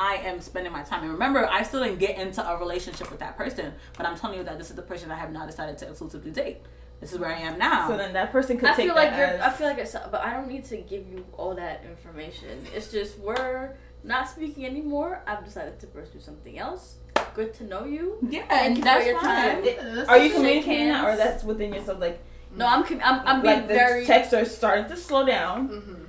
[0.00, 1.02] I am spending my time.
[1.02, 4.38] And remember, I still didn't get into a relationship with that person, but I'm telling
[4.38, 6.58] you that this is the person I have now decided to exclusively date.
[7.00, 7.86] This is where I am now.
[7.88, 8.72] So then that person could take.
[8.72, 9.26] I take feel like you're.
[9.26, 9.92] as, I feel like it's.
[10.10, 12.66] But I don't need to give you all that information.
[12.74, 15.22] It's just we're not speaking anymore.
[15.26, 16.96] I've decided to pursue something else.
[17.34, 18.18] Good to know you.
[18.28, 19.54] yeah, Thank you for that's your fine.
[19.54, 19.64] time.
[19.64, 22.00] Yeah, Are you communicating that, or that's within yourself?
[22.00, 22.20] Like,
[22.54, 22.84] No, I'm.
[23.02, 23.26] I'm.
[23.26, 24.04] I'm being like the very.
[24.06, 25.68] texts are starting to slow down.
[25.68, 26.04] Mm-hmm.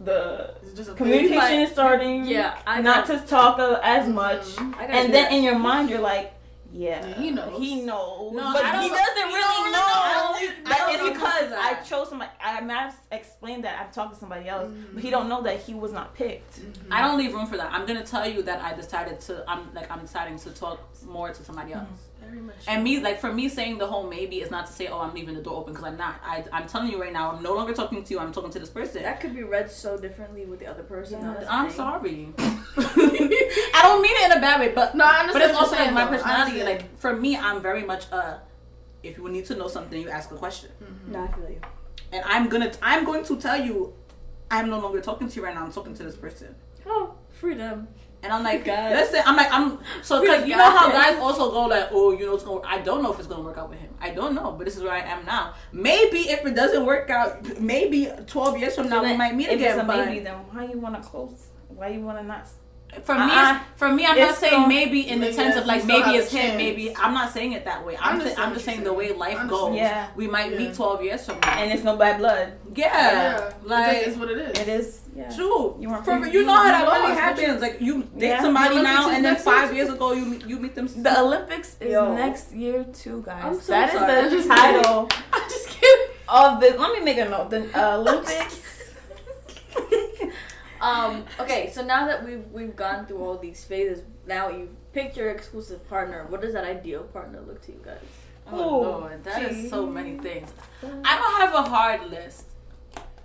[0.00, 2.24] The just communication Like, is starting.
[2.24, 4.14] yeah, I not got- to talk uh, as Mhm.
[4.14, 5.32] much, I gotta and then that.
[5.32, 6.34] in your mind you're like,
[6.70, 7.58] yeah, Yeah, he knows.
[7.58, 9.78] He knows, No, but he doesn't you really know.
[9.78, 9.78] know.
[9.80, 11.52] I don't- I don't it's know because.
[11.52, 12.30] I chose somebody.
[12.40, 14.94] I might have explained that I'm talking to somebody else, Mhm.
[14.94, 16.60] but he don't know that he was not picked.
[16.60, 16.92] Mm-hmm.
[16.92, 17.72] I don't leave room for that.
[17.72, 19.42] I'm gonna tell you that I decided to.
[19.48, 21.88] I'm like I'm deciding to talk more to somebody else.
[22.28, 22.56] Very much.
[22.66, 25.14] And me, like for me, saying the whole maybe is not to say, oh, I'm
[25.14, 26.20] leaving the door open because I'm not.
[26.24, 28.20] I, I'm telling you right now, I'm no longer talking to you.
[28.20, 29.02] I'm talking to this person.
[29.02, 31.20] That could be read so differently with the other person.
[31.20, 32.28] Yeah, though, that's the I'm sorry.
[32.78, 35.76] I don't mean it in a bad way, but No, I understand but it's also
[35.76, 36.16] you're like my saying, though.
[36.16, 36.60] I personality.
[36.60, 36.82] understand.
[36.90, 38.38] Like for me, I'm very much uh,
[39.02, 40.70] if you need to know something, you ask a question,
[41.06, 41.60] No, I feel you.
[42.12, 43.92] and I'm gonna I'm going to tell you,
[44.50, 45.64] I'm no longer talking to you right now.
[45.64, 46.54] I'm talking to this person.
[46.86, 47.88] Oh, freedom.
[48.22, 48.92] And I'm like, Guys.
[48.92, 51.14] listen, I'm like, I'm so because you know how guys.
[51.14, 52.62] guys also go like, oh, you know, it's gonna.
[52.66, 53.90] I don't know if it's gonna work out with him.
[54.00, 55.54] I don't know, but this is where I am now.
[55.72, 59.54] Maybe if it doesn't work out, maybe 12 years from now we might meet if
[59.54, 59.74] again.
[59.74, 61.46] It's a but maybe, then why you want to close?
[61.68, 62.48] Why you want to not?
[63.04, 63.56] for me, Uh-uh.
[63.60, 66.00] it's, for me, I'm not saying still- maybe in the Maybe sense of like maybe
[66.02, 66.42] have it's a him.
[66.46, 66.56] chance.
[66.56, 67.96] Maybe I'm not saying it that way.
[67.96, 69.76] I I'm understand saying, I'm just saying the way life I goes.
[69.76, 70.08] Yeah.
[70.16, 70.58] We might Yeah.
[70.58, 71.50] meet 12 years from now.
[71.58, 72.54] And it's no bad blood.
[72.74, 74.58] yeah, yeah, like it's what it is.
[74.58, 75.00] It is.
[75.18, 75.34] Yeah.
[75.34, 75.76] True.
[75.80, 77.60] You weren't For, you know how that you really happens.
[77.66, 78.40] Like you date Yeah.
[78.42, 80.86] somebody The now, and then five year, years ago you meet- you meet them.
[81.06, 82.14] The Olympics is Yo.
[82.14, 83.42] next year too, guys.
[83.44, 84.24] I'm so That is sorry.
[84.24, 86.06] the Just title I'm just kidding.
[86.28, 86.68] of the.
[86.82, 87.50] Let me make a note.
[87.50, 88.56] The uh, Olympics.
[90.80, 91.24] Um.
[91.40, 91.70] Okay.
[91.74, 95.80] So now that we've we've gone through all these phases, now you've picked your exclusive
[95.88, 96.24] partner.
[96.28, 97.98] What does that ideal partner look to you guys?
[98.50, 100.48] Oh Oh, Lord, that is so many things.
[101.04, 102.44] I don't have a hard list,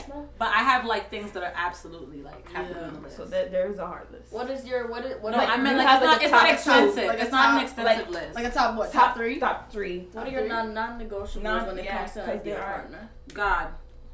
[0.09, 0.27] No.
[0.37, 2.83] but I have like things that are absolutely like have Yeah.
[2.83, 3.17] on the list.
[3.17, 4.31] So that there is a hard list.
[4.33, 6.21] What is your what is what no, are I your, mean like have, it's like,
[6.21, 7.07] not, a it's not top- extensive.
[7.07, 8.35] like a it's not an top- extensive like- list.
[8.35, 8.91] Like a top what?
[8.93, 9.39] Top, three.
[9.39, 10.07] Top three.
[10.13, 12.55] what are your non non negotiables Non- when it yeah, comes to an 'cause ideal
[12.57, 13.09] partner?
[13.33, 13.67] God,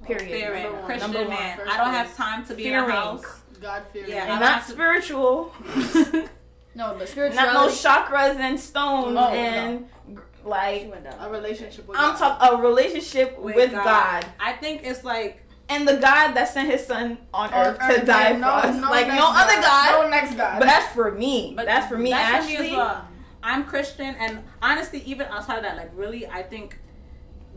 [0.05, 0.29] Period.
[0.29, 0.85] fearing, Number one.
[0.85, 1.57] Christian Number one, man.
[1.57, 3.25] first I don't have time to be in a house.
[3.61, 4.09] God fearing.
[4.11, 5.53] Yeah, And don't to- spiritual.
[6.75, 7.35] No, but spiritual.
[7.43, 7.75] Not spirituality.
[7.83, 10.93] no chakras and stones Oh, and g- She like.
[11.19, 14.25] A relationship with I'm talking a relationship with, God.
[14.39, 17.85] I think it's like and the God that sent His Son on, On earth, to
[17.85, 18.75] earth, die yeah, for no- us.
[18.81, 20.01] no like next no other God.
[20.03, 20.59] No next God.
[20.59, 21.53] But that's for me.
[21.55, 22.55] But that's for me, that's Ashley.
[22.57, 23.07] for me as well.
[23.41, 26.77] I'm Christian, and honestly, even outside of that, like really, I think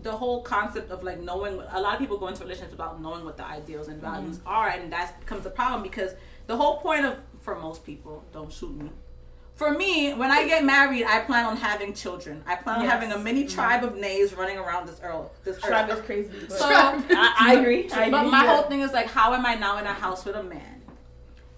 [0.03, 3.25] the whole concept of like knowing a lot of people go into relationships about knowing
[3.25, 4.49] what the ideals and values Mm-hmm.
[4.49, 6.13] are, and that becomes a problem because
[6.47, 8.91] the whole point of for most people, don't shoot me.
[9.63, 12.43] For me, when I get married, I plan on having children.
[12.47, 12.93] I plan on Yes.
[12.93, 15.29] having a mini tribe of nays running around this earth.
[15.45, 16.01] This Tribe earth.
[16.01, 16.31] is crazy.
[16.49, 17.89] But So I, I agree.
[17.93, 18.31] I but agree.
[18.33, 18.55] my Yeah.
[18.57, 20.83] whole thing is like, how am I now in a house with a man,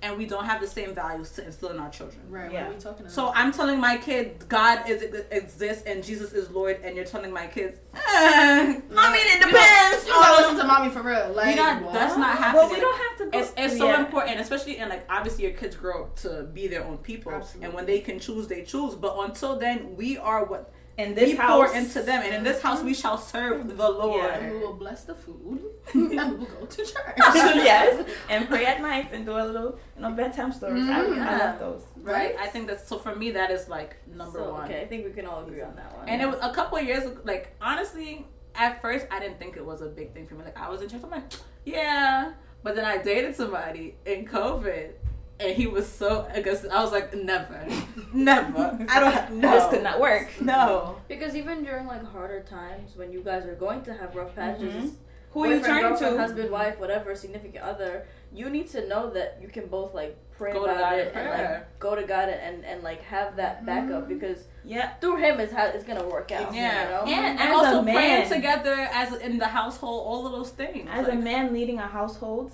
[0.04, 2.20] and we don't have the same values to instill in our children?
[2.28, 2.52] right.
[2.52, 2.64] Yeah.
[2.64, 3.12] What are we talking about?
[3.12, 7.32] So I'm telling my kid God is exists and Jesus is Lord, and you're telling
[7.32, 10.06] my kids, eh, I mean, it depends.
[10.06, 11.32] you gotta listen to mommy for real.
[11.34, 11.92] Like we not, what?
[11.94, 12.70] that's not But happening.
[12.74, 13.38] we don't have to go.
[13.38, 14.00] It's, it's so Yeah.
[14.04, 17.64] important, especially in like obviously your kids grow up to be their own people, Absolutely.
[17.66, 18.94] and when they can choose, they choose.
[18.94, 21.50] But until then, we are what in this we house.
[21.70, 24.22] pour into them, and in this house we shall serve the Lord.
[24.24, 24.38] Yeah.
[24.38, 25.60] And we will bless the food,
[25.94, 27.14] and we will go to church.
[27.18, 30.88] yes, and pray at night and do a little, you know, bedtime stories.
[30.88, 31.38] I, I Mhm.
[31.38, 31.82] love those.
[31.96, 32.36] Right?
[32.38, 33.30] I think that's so for me.
[33.32, 34.64] That is like number So, one.
[34.64, 36.08] Okay, I think we can all agree on that one.
[36.08, 39.56] And it was a couple of years ago, like honestly, at first I didn't think
[39.56, 40.44] it was a big thing for me.
[40.44, 41.24] Like I was in church, I'm like,
[41.64, 42.32] yeah.
[42.62, 44.90] But then I dated somebody in COVID
[45.40, 47.66] and he was so I I was like, never.
[48.12, 48.86] Never.
[48.88, 49.50] I don't no.
[49.50, 50.28] This could not work.
[50.40, 50.96] No.
[51.08, 54.72] because even during like harder times when you guys are going to have rough patches,
[54.72, 54.94] Mhm.
[55.32, 56.18] Who are you boyfriend, turning to?
[56.18, 60.52] husband, wife, whatever, significant other, you need to know that you can both like pray
[60.52, 63.34] Go to about God it and like go to God and, and, and like have
[63.36, 64.94] that backup because Yeah.
[65.00, 66.54] through him is how it's gonna work out.
[66.54, 66.84] Yeah.
[66.84, 67.12] You know?
[67.12, 70.50] And And as also a man, praying together as in the household, all of those
[70.50, 70.88] things.
[70.92, 72.52] as a man leading a household,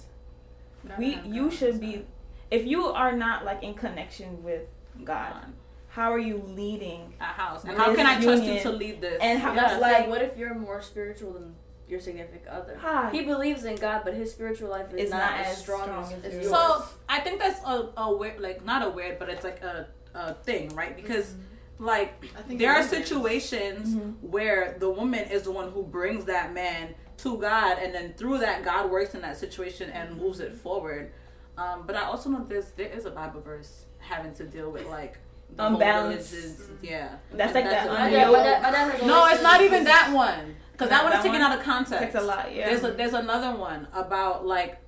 [0.98, 2.06] we you should be.
[2.50, 4.62] If you are not like in connection with
[5.04, 5.52] God,
[5.88, 7.14] how are you leading?
[7.20, 7.64] a house.
[7.64, 9.18] And how can I trust you to lead this?
[9.20, 11.54] and how- Yeah, That's it's like, like- what if you're more spiritual than
[11.88, 12.76] your significant other?
[12.80, 13.10] Hi.
[13.10, 15.82] He believes in God, but his spiritual life is It's not, not as as strong,
[15.82, 16.44] strong as, as as yours.
[16.44, 16.54] yours.
[16.54, 19.88] So I think that's a, a weird, like not a weird, but it's like a,
[20.14, 20.94] a thing, right?
[20.94, 21.84] Because mm-hmm.
[21.86, 22.90] like I think there it are is.
[22.90, 24.10] situations mm-hmm.
[24.28, 28.38] where the woman is the one who brings that man to God, and then through
[28.38, 31.12] that, God works in that situation and moves it forward.
[31.61, 34.87] Um, but I also know there's there is a Bible verse having to deal with
[34.87, 35.18] like
[35.59, 36.35] Unbalanced.
[36.81, 39.03] Yeah, That's like That's that what- My on dad, the my dad, my dad has
[39.07, 40.57] No, it's not even that one.
[40.73, 41.42] Because that one is taken one?
[41.42, 42.03] out of context.
[42.05, 42.68] Takes a lot, yeah.
[42.70, 44.79] There's a, there's another one about like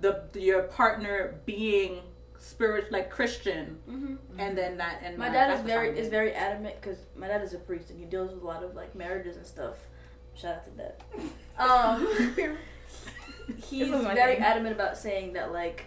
[0.00, 2.00] the your partner being
[2.40, 4.18] spirit like Christian, Mhm.
[4.38, 7.42] and then that and My that- dad is very is very adamant because my dad
[7.42, 9.76] is a priest and he deals with a lot of like marriages and stuff.
[10.34, 10.94] Shout out to dad.
[11.58, 12.06] Um,
[13.56, 14.44] he's very thing.
[14.44, 15.86] adamant about saying that like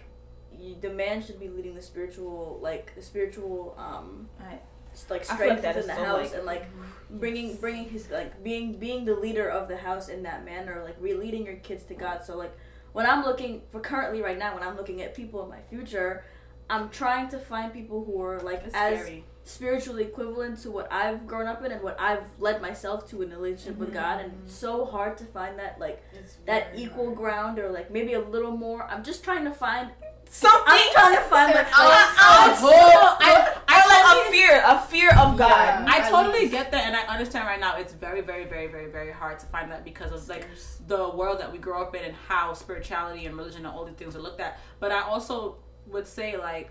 [0.58, 4.62] you, the man should be leading the spiritual like the spiritual um like
[4.94, 6.66] I like strength within the so, house like- and like
[7.10, 11.00] bringing bringing his like being being the leader of the house in that manner like
[11.00, 12.24] leading your kids to God.
[12.24, 12.56] So like
[12.92, 16.24] when I'm looking for currently right now when I'm looking at people in my future,
[16.68, 19.24] I'm trying to find people who are like It's as scary.
[19.44, 23.32] Spiritually equivalent to what I've grown up in and what I've led myself to in
[23.32, 23.98] a relationship with mm-hmm.
[23.98, 27.16] God and it's so hard to find that like It's that equal hard.
[27.16, 28.84] ground or like maybe a little more.
[28.84, 29.90] I'm just trying to find
[30.34, 30.62] Something.
[30.66, 32.56] I'm trying to find like uh, uh, uh,
[33.20, 35.50] I, like, I, I, like a fear, a fear of God.
[35.50, 35.84] Yeah.
[35.86, 36.52] I totally least.
[36.52, 37.76] get that, and I understand right now.
[37.76, 40.48] It's very, very, very, very, very hard to find that because of like
[40.86, 43.96] the world that we grow up in and how spirituality and religion and all these
[43.96, 44.58] things are looked at.
[44.80, 45.56] But I also
[45.88, 46.70] would say like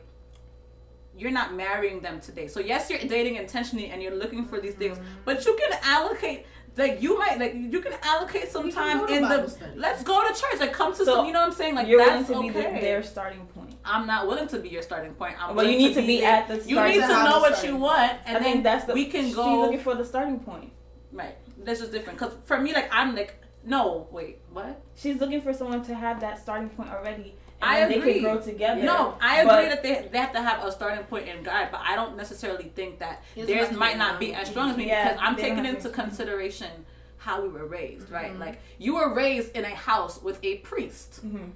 [1.17, 2.47] you're not marrying them today.
[2.47, 5.08] So yes, you're dating intentionally and you're looking for these things, Mm-hmm.
[5.26, 6.45] but you can allocate.
[6.78, 9.74] Like you might like you can allocate some We time in the study.
[9.76, 11.86] let's go to church like come to So, some you know what I'm saying like
[11.86, 12.80] You're willing that's to be the, okay.
[12.80, 13.76] their starting point.
[13.84, 15.36] I'm not willing to be your starting point.
[15.38, 16.32] I'm Well, you need to be there.
[16.32, 17.82] at the You need to know what Starting you point.
[17.82, 20.71] want, and I then that's the we can She's go looking for the starting point.
[21.12, 21.36] Right.
[21.62, 22.17] This is different.
[22.17, 24.82] Because for me, like, I'm like, no, wait, what?
[24.95, 28.13] She's looking for someone to have that starting point already, and I then they agree.
[28.15, 28.82] can grow together.
[28.84, 31.69] No, I agree But- that they, they have to have a starting point in God,
[31.71, 34.88] but I don't necessarily think that It theirs might not be as strong as me
[34.88, 35.89] Yeah, because I'm taking into to.
[35.89, 36.69] consideration
[37.17, 38.34] how we were raised, right?
[38.34, 38.39] Mhm.
[38.39, 41.19] Like, you were raised in a house with a priest.
[41.26, 41.52] Mhm.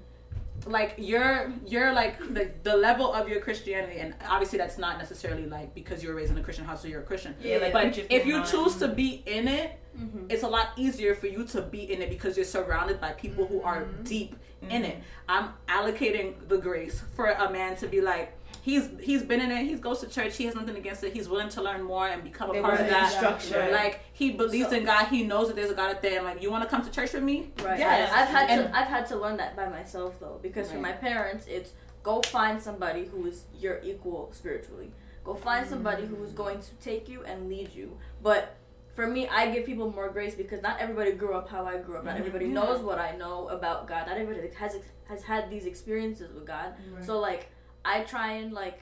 [0.68, 5.46] Like you're you're like the the level of your Christianity, and obviously that's not necessarily
[5.46, 7.36] like because you were raised in a Christian house, so you're a Christian.
[7.42, 8.46] Yeah, like But if you on.
[8.46, 10.32] choose to be in it, Mhm.
[10.32, 13.46] it's a lot easier for you to be in it because you're surrounded by people
[13.46, 14.36] who are deep
[14.70, 14.98] in it.
[15.28, 19.66] I'm allocating the grace for a man to be like he's he's been in it.
[19.66, 20.38] He goes to church.
[20.38, 21.14] He has nothing against it.
[21.14, 23.12] He's willing to learn more and become a They part of that.
[23.12, 23.70] structure.
[23.72, 25.08] Like he believes So- in God.
[25.08, 26.18] He knows that there's a God out there.
[26.18, 27.52] And like, you want to come to church with me?
[27.64, 27.80] Right.
[27.80, 28.12] Yes.
[28.14, 30.92] I've had And- to I've had to learn that by myself though, because for my
[30.92, 31.72] parents, it's
[32.04, 34.92] go find somebody who is your equal spiritually.
[35.24, 37.98] Go find somebody who is going to take you and lead you.
[38.22, 38.56] But
[38.96, 41.98] for me, I give people more grace because not everybody grew up how I grew
[41.98, 42.06] up.
[42.06, 42.20] Not mm-hmm.
[42.20, 42.54] everybody Yeah.
[42.54, 44.08] knows what I know about God.
[44.08, 44.78] Not everybody has
[45.08, 46.74] has had these experiences with God.
[47.06, 47.50] So like,
[47.84, 48.82] I try and like.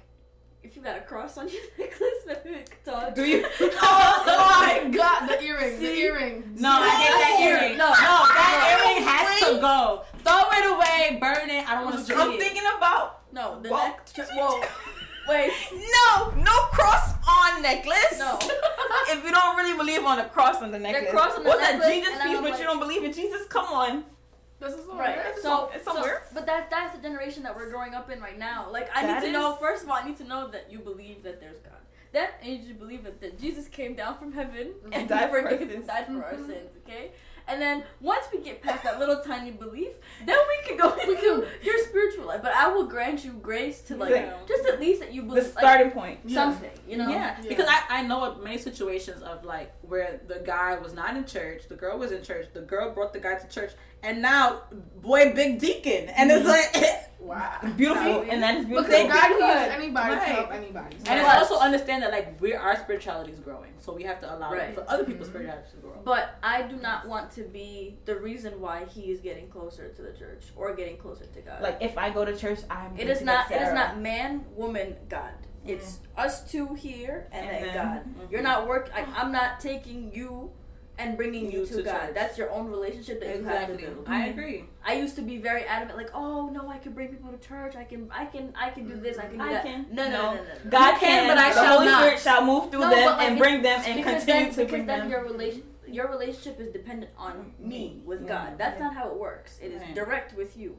[0.66, 3.14] If you got a cross on your necklace, maybe we could talk.
[3.16, 3.46] Do you?
[3.60, 6.02] Oh my god, the earring, the See?
[6.04, 6.56] earring.
[6.58, 7.46] No, I hate that No.
[7.50, 7.78] earring.
[7.78, 7.90] No.
[7.90, 7.94] No,
[8.32, 8.70] that No.
[8.72, 10.04] earring has to go.
[10.24, 11.68] Throw it away, burn it.
[11.70, 14.08] I don't want to see I'm thinking about No, the Well, neck.
[14.36, 14.62] Whoa,
[15.28, 15.52] wait.
[15.72, 18.18] no, no cross on necklace.
[18.20, 18.38] No.
[19.10, 21.62] if you don't really believe on the cross on the necklace, cross on the what's
[21.62, 22.40] necklace, that Jesus and piece?
[22.42, 23.48] But like- you don't believe in Jesus?
[23.48, 24.04] Come on.
[24.60, 25.18] This is so Right.
[25.18, 25.38] weird.
[25.42, 26.24] So, it's so- somewhere.
[26.34, 28.68] but that that's the generation that we're growing up in right now.
[28.72, 30.72] Like I That need to is- know first of all, I need to know that
[30.72, 31.74] you believe that there's God.
[32.14, 35.32] Then I need you to believe that, that Jesus came down from heaven and died
[35.32, 35.88] for our sins.
[35.88, 36.46] died for our Mhm.
[36.48, 36.70] sins.
[36.88, 37.12] Okay.
[37.48, 39.94] And then once we get past that little tiny belief,
[40.26, 42.42] then we can go into your spiritual life.
[42.42, 44.34] But I will grant you grace to like Yeah.
[44.48, 46.32] just at least that you The believe like, starting point.
[46.32, 46.72] something.
[46.88, 47.10] You know.
[47.10, 47.50] Yeah, Yeah.
[47.50, 51.26] because I, I know of many situations of like where the guy was not in
[51.26, 54.62] church, the girl was in church, the girl brought the guy to church, and now
[55.02, 56.74] boy big deacon, and it's like,
[57.24, 57.58] Wow.
[57.78, 58.22] Beautiful, No.
[58.24, 58.92] and that is beautiful.
[58.92, 59.72] Because God can use Good.
[59.82, 60.28] anybody Right.
[60.28, 60.98] to help anybody.
[61.08, 64.36] and it's also understand that like we're our spirituality is growing, so we have to
[64.36, 64.76] allow Right.
[64.76, 65.32] for other people's Mhm.
[65.32, 66.02] spirituality to grow.
[66.04, 70.02] But I do not want to be the reason why he is getting closer to
[70.02, 71.62] the church or getting closer to God.
[71.62, 72.92] Like if I go to church, I'm.
[73.00, 73.48] it is to not.
[73.48, 75.32] get It is not man, woman, God.
[75.66, 78.02] It's us two here and, And then, then- God.
[78.02, 78.32] Mm-hmm.
[78.32, 78.92] You're not work.
[78.94, 80.52] I, I'm not taking you
[80.98, 82.00] and bringing you, You to, to God.
[82.00, 82.14] church.
[82.14, 84.06] That's your own relationship that you have to Exactly, build.
[84.08, 84.40] I mm-hmm.
[84.40, 84.66] agree.
[84.86, 87.76] I used to be very adamant, like, oh no, I can bring people to church.
[87.76, 89.18] I can, I can, I can do this.
[89.18, 89.64] I can do I that.
[89.64, 89.88] can.
[89.92, 90.44] No, no, no, no, no.
[90.44, 90.70] no.
[90.70, 92.02] God can, can, but I the shall Holy not.
[92.04, 94.70] Spirit shall move through No, them like, and bring them and continue then, to because
[94.70, 95.10] bring then them.
[95.10, 98.08] your relation your relationship is dependent on me mm-hmm.
[98.08, 98.58] with God.
[98.58, 99.60] That's not how it works.
[99.62, 99.94] It is Right.
[99.94, 100.78] direct with you.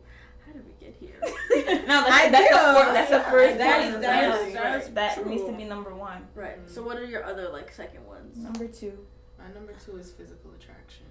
[0.54, 1.18] How did we get here?
[1.88, 3.94] no, that's, that's, the, fir- that's the first That point.
[3.96, 5.24] is- That, that is- that is that true.
[5.30, 6.26] needs to be number one.
[6.34, 6.58] right.
[6.66, 8.36] So what are your other like second ones?
[8.38, 8.98] Number two.
[9.38, 11.06] My number two is physical attraction.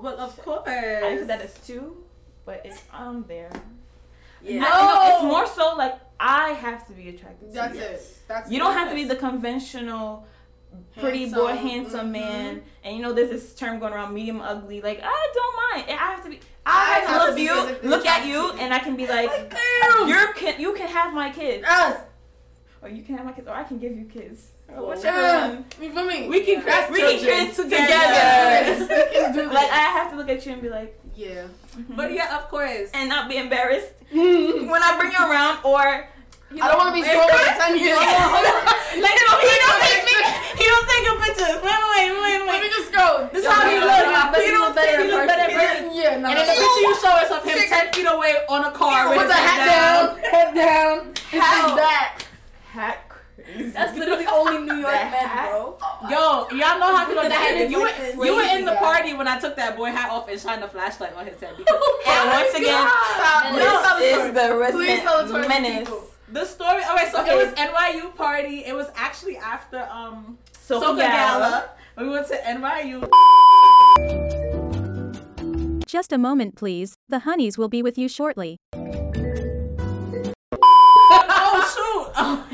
[0.00, 0.62] Well, of course.
[0.68, 1.96] I think that is two,
[2.44, 3.50] but it's um there.
[4.42, 4.50] Yeah.
[4.50, 7.80] I- you know, it's more so like I have to be attracted to That's you.
[7.80, 8.00] Yes.
[8.02, 8.18] it.
[8.28, 10.26] That's You don't have to be the conventional
[10.96, 12.12] pretty boy, Handsome, handsome mhm.
[12.12, 14.80] man, and you know there's this term going around, medium ugly.
[14.80, 15.98] Like I don't mind.
[15.98, 16.40] I have to be.
[16.66, 17.42] I, I have have to to look be
[17.84, 19.30] you, look at you, and I can be like,
[20.06, 22.00] you're can you can have my kids, Yes.
[22.82, 24.50] or you can have my kids, or I can give you kids.
[24.68, 25.48] Or whichever Yeah.
[25.48, 25.64] one.
[25.80, 26.28] You feel me?
[26.28, 27.46] We can create We can children.
[27.46, 27.88] kids together.
[27.88, 31.46] Yes, we can do Like I have to look at you and be like, Yeah.
[31.76, 31.96] Mm-hmm.
[31.96, 32.90] But yeah, of course.
[32.94, 36.08] and not be embarrassed when I bring you around, or
[36.50, 37.98] you don't want to be scrolling at 10 years.
[37.98, 40.16] like no, he don't take me.
[40.58, 41.52] He don't take a picture.
[41.62, 43.28] Wait, wait, wait, Let me just go.
[43.32, 44.02] This is how he yeah, look.
[44.02, 45.84] yeah, I bet He don't think he in look better in person.
[45.94, 46.28] Yeah, no.
[46.28, 49.08] And then the picture you show us of him ten feet away on a car
[49.08, 51.40] with his the hat down, head down, face
[51.78, 52.26] back.
[52.72, 53.06] Hat.
[53.72, 55.50] That's literally only New York men, hat.
[55.50, 55.76] bro.
[56.08, 57.70] Yo, y'all know how people that hat hat.
[57.70, 60.38] You were, you were in the party when I took that boy hat off and
[60.40, 61.56] shined the flashlight on his head.
[61.56, 61.74] Because
[62.06, 62.84] And once again.
[63.58, 64.78] No, tell the this story.
[64.86, 67.04] is the tell the story resident to menace.
[67.04, 67.04] people.
[67.04, 67.04] the story.
[67.04, 67.32] Okay, so Okay.
[67.32, 68.64] it was NYU party.
[68.64, 71.70] It was actually after um So Soca Gala.
[71.98, 73.08] We went to NYU.
[75.86, 76.94] Just a moment, please.
[77.08, 78.58] The Hunnies will be with you shortly.
[80.62, 82.12] oh shoot!
[82.16, 82.46] Oh.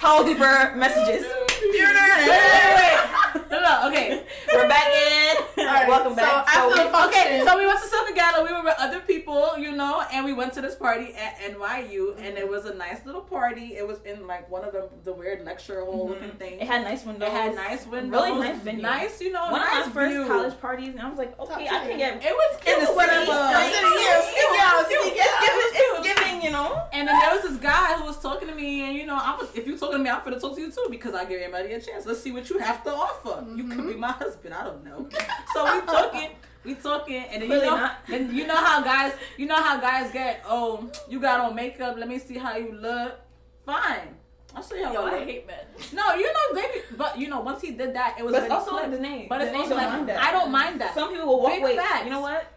[0.00, 1.24] Hold for messages.
[1.24, 3.50] wait, wait, wait.
[3.50, 4.24] No, no, okay.
[4.52, 5.36] We're back in.
[5.72, 6.46] Alright, Welcome back.
[6.48, 8.44] after So the function, Okay, so we went to Soca Gala.
[8.44, 12.14] We were with other people, you know, and we went to this party at NYU,
[12.18, 12.50] and it mm-hmm.
[12.50, 13.76] was a nice little party.
[13.76, 16.12] It was in like one of the the weird lecture hall mm-hmm.
[16.12, 16.60] looking things.
[16.60, 17.28] it had nice windows.
[17.28, 18.20] It had nice windows.
[18.22, 18.82] Really nice venue.
[18.82, 21.66] Nice, you know, One nice of my first college parties, and I was like, okay,
[21.66, 22.22] I can get.
[22.22, 23.24] It was cute, In the whatever.
[23.24, 23.32] city.
[23.32, 25.72] It was city, cute, city, cute, yeah, cute.
[25.72, 26.84] city, It's giving, you know.
[26.92, 29.36] And then there was this guy who was talking to me, and you know, I
[29.40, 31.40] was if you're talking to me, I'm gonna talk to you too because I give
[31.40, 32.04] everybody a chance.
[32.04, 33.46] Let's see what you have to offer.
[33.56, 34.00] You could be mm-hmm.
[34.00, 34.52] my husband.
[34.52, 35.08] I don't know.
[35.54, 36.30] So we talking,
[36.64, 37.96] we talking, and then you know, not.
[38.12, 40.42] and you know how guys, you know how guys get.
[40.46, 41.96] Oh, you got on makeup.
[41.98, 43.18] Let me see how you look.
[43.66, 44.16] Fine.
[44.54, 45.24] I'll show you how Yo, I I look.
[45.24, 45.64] hate men.
[45.94, 48.52] No, you know, baby, but you know, once he did that, it was But it's
[48.52, 48.90] also flipped.
[48.92, 49.26] the name.
[49.28, 50.10] But The it's name also like.
[50.10, 50.94] I don't mind that.
[50.94, 51.52] Some people will walk.
[51.52, 52.04] Big Wait, facts.
[52.04, 52.52] you know what?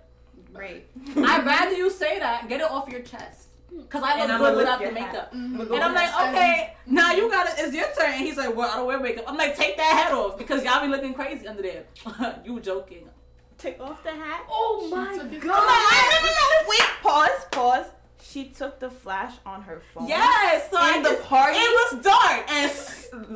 [0.53, 0.87] Great.
[1.17, 2.49] I'd rather you say that.
[2.49, 3.47] Get it off your chest.
[3.89, 5.33] Cause I look good lift without the your makeup.
[5.33, 5.73] Mhm.
[5.73, 7.51] And I'm like, okay, now you gotta.
[7.57, 8.13] It's your turn.
[8.13, 9.25] And he's like, well, I don't wear makeup.
[9.27, 11.83] I'm like, take that hat off because y'all be looking crazy under there.
[12.45, 13.09] you joking?
[13.57, 14.45] Take off the hat.
[14.49, 15.31] Oh my god!
[15.31, 16.81] his- I'm like, no, no, no, wait.
[17.01, 17.45] Pause.
[17.51, 17.85] Pause.
[18.27, 20.07] She took the flash on her phone.
[20.07, 20.69] Yes.
[20.71, 21.57] So I In the just- party?
[21.57, 22.51] it was dark.
[22.51, 22.71] And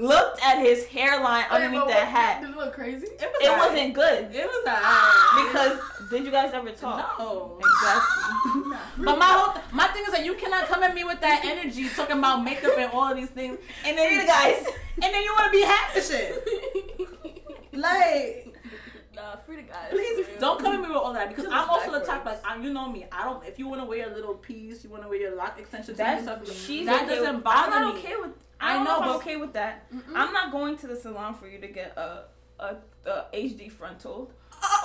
[0.01, 2.41] looked at his hairline Wait, underneath that hat.
[2.41, 3.05] Did it look crazy?
[3.05, 4.81] It was it wasn't good It was alright.
[4.83, 5.45] Ah.
[5.47, 7.17] because did you guys ever talk?
[7.19, 7.59] no.
[7.59, 8.77] Exactly.
[9.05, 11.87] But my whole my thing is that you cannot come at me with that energy
[11.89, 14.65] talking about makeup and all of these things, and then Hey, guys.
[15.01, 16.49] and then you want to be happy and shit.
[17.71, 18.48] Like,
[19.19, 19.89] Nah, free the guys.
[19.91, 22.41] please don't come at me with all that because I'm also the type backwards.
[22.43, 23.05] like I'm, you know me.
[23.11, 23.43] I don't.
[23.45, 25.97] If you want to wear a little piece, you want to wear your lock extensions,
[25.97, 26.55] That's and stuff.
[26.57, 27.99] she's that okay doesn't with, bother I'm not me.
[28.01, 28.31] okay with.
[28.61, 29.85] I I don't know, know, I'm but- okay with that.
[30.15, 32.23] I'm not going to the salon for you to get a
[32.59, 34.31] a, a HD frontal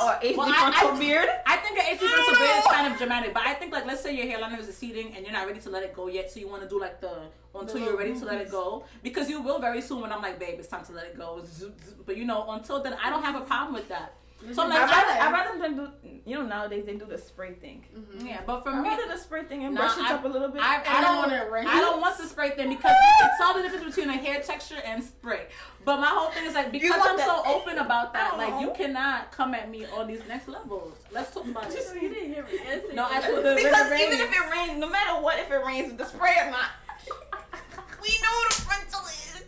[0.01, 1.28] or HD Well, frontal I- beard.
[1.45, 4.01] I think an itchy frontal beard is kind of dramatic, but I think like let's
[4.01, 6.39] say your hairline is receding and you're not ready to let it go yet, so
[6.39, 7.22] you want to do like the
[7.57, 10.39] until you're ready to let it go because you will very soon when I'm like,
[10.41, 11.41] babe, it's time to let it go.
[11.45, 12.05] Zoop, zoop.
[12.07, 14.14] But you know, until then, I don't have a problem with that.
[14.53, 15.88] So I'm like, I rather, I- I rather them do.
[16.26, 17.84] You know, nowadays they do the spray thing.
[17.95, 18.26] Mm-hmm.
[18.26, 20.24] yeah, but for I me, rather the spray thing and Nah, brush it I- up
[20.24, 20.62] a little bit.
[20.62, 21.68] I, I And don't then want when it rains?
[21.70, 24.80] I don't want the spray thing because it's all the difference between a hair texture
[24.84, 25.47] and spray.
[25.84, 28.61] But my whole thing is like because I'm that- so open about that, like don't
[28.62, 30.97] you cannot come at me on these next levels.
[31.12, 31.84] Let's talk about it.
[32.01, 32.59] You didn't hear me.
[32.70, 34.88] Answer No, I your- told the because when it even rains- if it rains, no
[34.88, 36.70] matter what, if it rains with the spray or not,
[38.03, 39.42] we know the frontal is.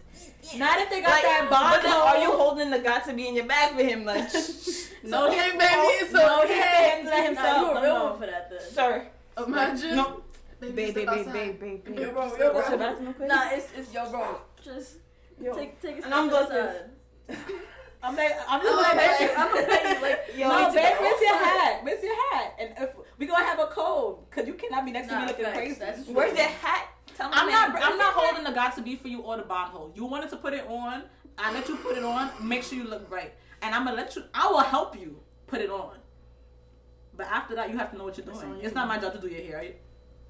[0.56, 1.84] Not if they got Like, that but bond.
[1.84, 4.04] then are you holding the guy to be in your bag for him?
[4.04, 4.28] Like,
[5.06, 6.54] Oh, no, okay, baby, it's no, he okay.
[6.54, 7.60] can handle that Nah, himself.
[7.60, 8.04] you a No, real no.
[8.10, 8.60] one for that then.
[8.60, 9.06] sir,
[9.46, 9.96] Imagine.
[9.96, 10.22] no,
[10.60, 11.98] Baby, babe, step babe, babe, babe, babe, babe.
[11.98, 12.78] Yo, bro, yo, Go to bro.
[12.78, 13.14] bathroom.
[13.28, 14.40] Nah, it's it's yo, bro.
[14.64, 14.96] Just
[15.40, 15.52] Yo.
[15.54, 16.34] take take a step And I'm to
[17.28, 17.36] the
[18.02, 19.18] I'm like, I'm just Oh, like, babe.
[19.28, 21.80] babe, I'm gonna like Yo, no, babe, a- where's your hat?
[21.84, 22.54] Where's your hat?
[22.58, 25.44] And if we gonna have a code, cause you cannot be next to me looking
[25.44, 25.78] facts, crazy.
[25.80, 26.14] that's true.
[26.14, 26.88] Where's that hat?
[27.16, 27.72] Tell me, I'm not.
[27.72, 28.34] where's I'm not that hat?
[28.34, 29.92] holding the God to be for you or the bond hole.
[29.94, 31.04] You wanted to put it on.
[31.38, 32.30] I let you put it on.
[32.40, 33.32] Make sure you look right,
[33.62, 34.24] and I'm gonna let you.
[34.34, 35.96] I will help you put it on.
[37.16, 38.38] But after that, you have to know what you're doing.
[38.38, 39.80] on It's not my job to do your hair right?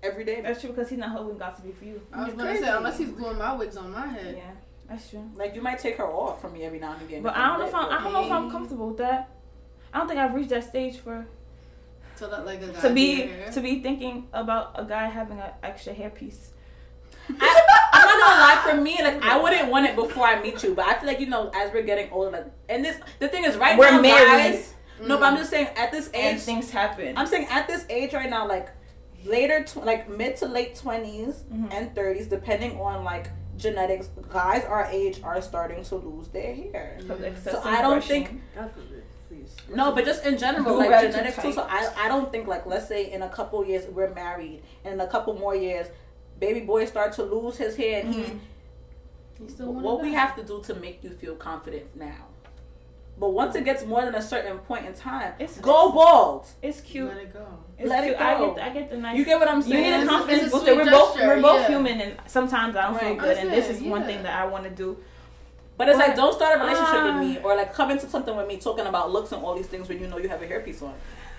[0.02, 0.40] every day.
[0.40, 2.00] That's true because he's not holding got to be for you.
[2.12, 4.36] I was You're gonna say unless he's gluing my wigs on my head.
[4.36, 4.50] Yeah,
[4.88, 5.30] that's true.
[5.34, 7.22] Like you might take her off from me every now and again.
[7.22, 7.92] But I don't know if I'm.
[7.92, 9.30] I don't know if I'm comfortable with that.
[9.92, 11.26] I don't think I've reached that stage for
[12.18, 15.50] To let like a guy to be to be thinking about a guy having an
[15.62, 16.50] extra hairpiece.
[17.28, 17.60] I,
[17.92, 18.62] I'm not gonna lie.
[18.70, 20.74] For me, like I wouldn't want it before I meet you.
[20.74, 23.44] But I feel like you know, as we're getting older, like, and this the thing
[23.44, 24.52] is, right We're now, married.
[24.54, 24.74] guys.
[25.00, 27.18] No, but I'm just saying, at this And age, things happen.
[27.18, 28.68] I'm saying at this age right now, like
[29.24, 31.72] later, tw- like mid to late 20s Mhm.
[31.74, 34.08] and 30s, depending on like genetics.
[34.32, 36.98] Guys our age are starting to lose their hair.
[36.98, 38.70] Because So I don't brushing- think God
[39.28, 39.56] please.
[39.74, 41.52] no, but just in general, Go like genetics too.
[41.52, 41.66] So.
[41.68, 45.00] I, I don't think like let's say in a couple years we're married, and in
[45.00, 45.86] a couple more years,
[46.38, 48.38] baby boy start to lose his hair, and Mhm.
[49.40, 52.24] You still he, what we have to do to make you feel confident now.
[53.18, 56.46] But once it gets more than a certain point in time, It's- go bald.
[56.60, 57.08] It's cute.
[57.08, 57.46] Let it go.
[57.78, 58.20] It's Let it cute.
[58.20, 58.52] I go.
[58.54, 59.16] get, I get the nice.
[59.16, 59.74] You get what I'm saying.
[59.84, 60.00] You saying?
[60.00, 60.74] need a a- confidence it's a booster.
[60.74, 61.68] sweet We're both gesture, we're both yeah.
[61.68, 64.46] human, and sometimes I don't feel good, and this is Understand, one thing that I
[64.46, 64.98] want to do.
[65.78, 67.18] But it's like don't start a relationship Ah.
[67.20, 69.66] with me or like come into something with me talking about looks and all these
[69.66, 70.94] things when you know you have a hairpiece on.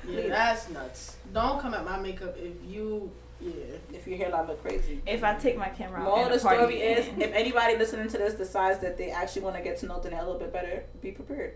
[0.08, 0.30] Yeah, Please.
[0.30, 1.16] that's nuts.
[1.34, 3.12] Don't come at my makeup if you.
[3.40, 3.52] Yeah.
[3.94, 5.02] If your hairline look crazy.
[5.06, 7.78] If I take my camera out, Moral and of the party story is if anybody
[7.78, 10.40] listening to this decides that they actually want to get to know Danae a little
[10.40, 11.54] bit better, be prepared.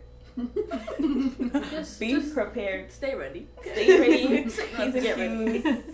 [1.70, 3.48] Just, be just prepared, stay ready.
[3.62, 4.44] stay ready.
[4.44, 5.58] He's Get ready.
[5.58, 5.88] accused.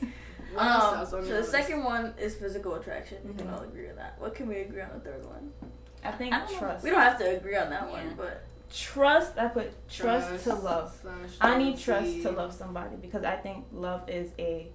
[0.53, 3.17] What else Um, so the your second one is physical attraction.
[3.25, 3.53] We can Mhm.
[3.57, 4.15] all agree on that.
[4.19, 5.51] What can we agree on the third one?
[6.03, 6.59] I think I don't know.
[6.59, 6.83] trust.
[6.83, 7.91] We don't have to agree on that Yeah.
[7.93, 9.38] one, but trust.
[9.38, 10.93] I put trust, to love.
[11.41, 14.71] I need trust to love somebody because I think love is a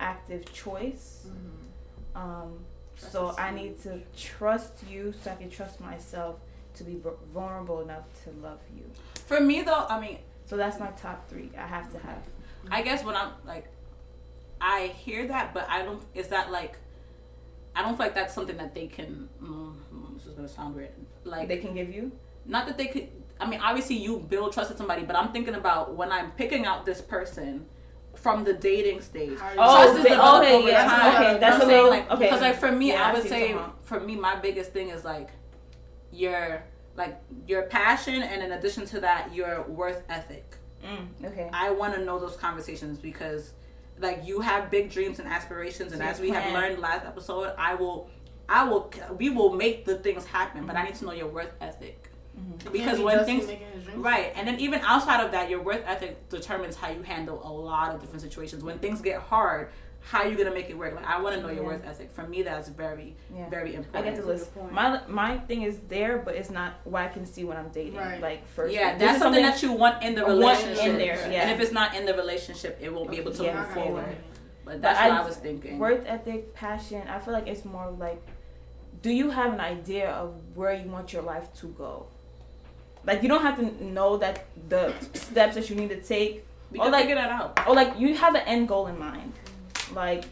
[0.00, 1.26] active choice.
[1.28, 2.20] Mhm.
[2.20, 2.64] Um,
[2.96, 6.36] so I need to trust you so I can trust myself
[6.74, 7.00] to be
[7.32, 8.84] vulnerable enough to love you.
[9.26, 10.18] For me though, I mean,
[10.48, 11.50] So that's my top three.
[11.58, 12.22] I have to have.
[12.70, 13.66] I guess when I'm like,
[14.60, 16.00] I hear that, but I don't.
[16.14, 16.78] Is that like?
[17.74, 19.28] I don't feel like that's something that they can.
[19.42, 20.92] Mm, mm, this is gonna sound weird.
[21.24, 22.12] Like, They can give you.
[22.44, 23.08] not that they could.
[23.40, 26.64] I mean, obviously you build trust with somebody, but I'm thinking about when I'm picking
[26.64, 27.66] out this person
[28.16, 29.38] from the dating stage.
[29.40, 29.54] Oh,
[29.84, 31.14] Trust is they- developed okay, over yes, time.
[31.14, 31.84] okay, You that's know a I'm saying?
[31.84, 32.24] little- like, okay.
[32.24, 34.36] Because like for me, Yeah, I I would see what say you're for me, my
[34.36, 35.30] biggest thing is like
[36.12, 36.62] your
[36.96, 40.56] like your passion, and in addition to that, your worth ethic.
[40.84, 41.50] Mm, okay.
[41.52, 43.52] I want to know those conversations because
[43.98, 46.54] like you have big dreams and aspirations, and So as we have plan.
[46.54, 48.08] learned last episode, I will.
[48.48, 48.90] I will.
[49.18, 52.72] We will make the things happen, but I need to know your worth ethic Mm-hmm.
[52.72, 55.62] because Yeah, when things making his dreams Right, and then even outside of that, your
[55.62, 58.62] worth ethic determines how you handle a lot of different situations.
[58.62, 59.70] When things get hard,
[60.00, 60.94] how are you gonna make it work?
[60.94, 61.68] Like I want to know your Yeah.
[61.70, 62.10] worth ethic.
[62.12, 63.48] For me, that's very, Yeah.
[63.48, 64.04] very I important.
[64.04, 64.54] get the That's a list.
[64.54, 64.72] good point.
[64.72, 67.96] My my thing is there, but it's not what I can see when I'm dating.
[67.96, 68.20] Right.
[68.20, 68.72] Like first.
[68.74, 70.84] yeah, This that's is something, that you want in the I want relationship.
[70.84, 71.40] in there, yeah.
[71.42, 73.74] And if it's not in the relationship, it won't be able to Yeah, move okay.
[73.80, 74.16] forward.
[74.64, 75.78] But that's But what I- I was thinking.
[75.78, 77.02] Worth ethic, passion.
[77.08, 78.22] I feel like it's more like,
[79.02, 82.06] do you have an idea of where you want your life to go?
[83.06, 86.78] Like you don't have to know that the steps that you need to take, we
[86.78, 87.60] or can like- figure that out.
[87.66, 89.32] or like you have an end goal in mind.
[89.94, 90.24] Like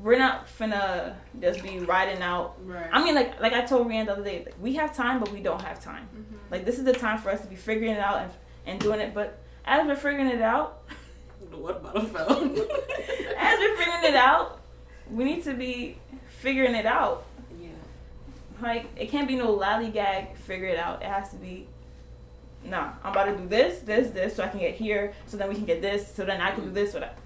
[0.00, 2.54] we're not finna just be riding out.
[2.64, 2.86] Right.
[2.92, 5.32] I mean, like like I told Rianne the other day, like, we have time, but
[5.32, 6.08] we don't have time.
[6.14, 6.50] Mhm.
[6.50, 8.30] Like this is the time for us to be figuring it out and,
[8.66, 9.12] and doing it.
[9.14, 10.82] But as we're figuring it out,
[11.50, 12.30] What about a fell?
[13.38, 14.60] as we're figuring it out,
[15.10, 15.98] we need to be
[16.28, 17.26] figuring it out.
[17.60, 17.68] yeah.
[18.60, 20.36] Like it can't be no lollygag.
[20.36, 21.02] Figure it out.
[21.02, 21.68] It has to be.
[22.64, 25.12] Nah, I'm about to do this, this, this, so I can get here.
[25.26, 26.12] So then we can get this.
[26.14, 26.74] So then I can do mm-hmm.
[26.74, 26.92] this.
[26.92, 27.18] So that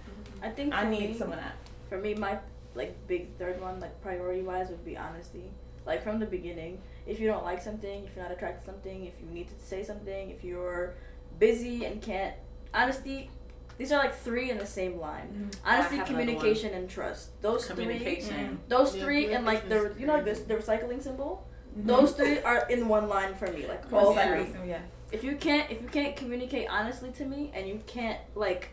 [0.43, 1.57] I think I need me, some of that.
[1.89, 2.39] For me, my
[2.75, 5.51] like big third one, like priority wise, would be honesty.
[5.87, 9.05] Like from the beginning, if you don't like something, if you're not attracted to something,
[9.05, 10.95] if you need to say something, if you're
[11.39, 12.35] busy and can't,
[12.75, 13.31] honesty.
[13.79, 15.29] These are like three in the same line.
[15.29, 15.69] Mm-hmm.
[15.69, 17.41] I Honesty, communication, and trust.
[17.43, 17.85] Those three.
[17.85, 18.59] Communication.
[18.69, 21.47] Those Yeah, three and like the you know like this the recycling symbol.
[21.79, 21.87] Mm-hmm.
[21.87, 23.69] Those three are in one line for me.
[23.69, 24.49] Like all three.
[24.67, 24.81] Yeah.
[25.11, 28.71] If you can't if you can't communicate honestly to me and you can't like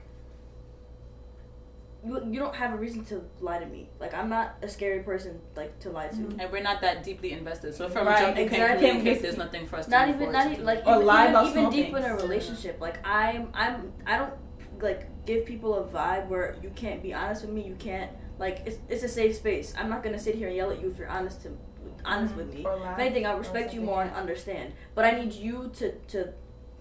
[2.05, 3.89] you, you don't have a reason to lie to me.
[3.99, 6.15] Like I'm not a scary person like to lie to.
[6.15, 6.39] Mhm.
[6.39, 7.73] And we're not that deeply invested.
[7.73, 8.87] So from Right, jump, you can't exactly.
[8.89, 9.21] communicate.
[9.23, 10.63] There's nothing for us to Not move even not even do.
[10.65, 12.79] like Or even, lie even, about even small deep in a relationship.
[12.79, 14.33] Like I'm I'm I don't
[14.81, 17.63] like give people a vibe where you can't be honest with me.
[17.63, 19.73] You can't like it's it's a safe space.
[19.77, 21.57] I'm not gonna sit here and yell at you if you're honest to
[22.05, 22.65] honest with me.
[22.65, 24.73] If anything, I'll respect you more and understand.
[24.93, 26.33] But I need you to to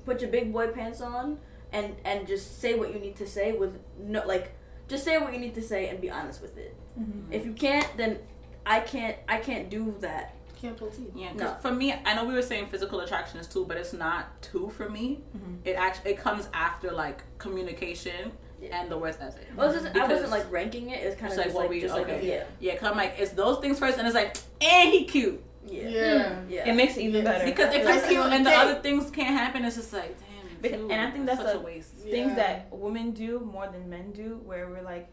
[0.05, 1.39] put your big boy pants on
[1.73, 4.53] and and just say what you need to say with no like
[4.89, 6.77] just say what you need to say and be honest with it.
[7.01, 7.33] Mhm.
[7.33, 8.19] If you can't, then
[8.67, 10.35] I can't I can't do that.
[10.61, 11.11] Can't pull teeth.
[11.15, 11.57] Yeah, 'cause No.
[11.61, 14.71] for me, I know we were saying physical attraction is two, but it's not two
[14.71, 15.23] for me.
[15.37, 15.59] Mhm.
[15.65, 18.33] It actually it comes after like communication
[18.65, 18.81] Yeah.
[18.83, 19.47] and the worst ethic.
[19.49, 19.57] Mm-hmm.
[19.57, 21.03] Well, it's just, I Because wasn't like ranking it.
[21.03, 22.15] It's kind of like just what like, we just okay.
[22.15, 25.05] like yeah, yeah, cause I'm like it's those things first, and it's like and he
[25.05, 26.41] cute yeah, Yeah.
[26.49, 26.69] yeah.
[26.69, 27.45] It makes it even better.
[27.45, 30.29] because if Like you're cute and the other things can't happen, it's just like damn.
[30.51, 30.91] you're But- cute.
[30.91, 31.91] and I think It's that's such a a- waste.
[31.95, 32.35] things Yeah.
[32.37, 35.09] that women do more than men do, where we're like,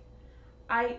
[0.69, 0.97] I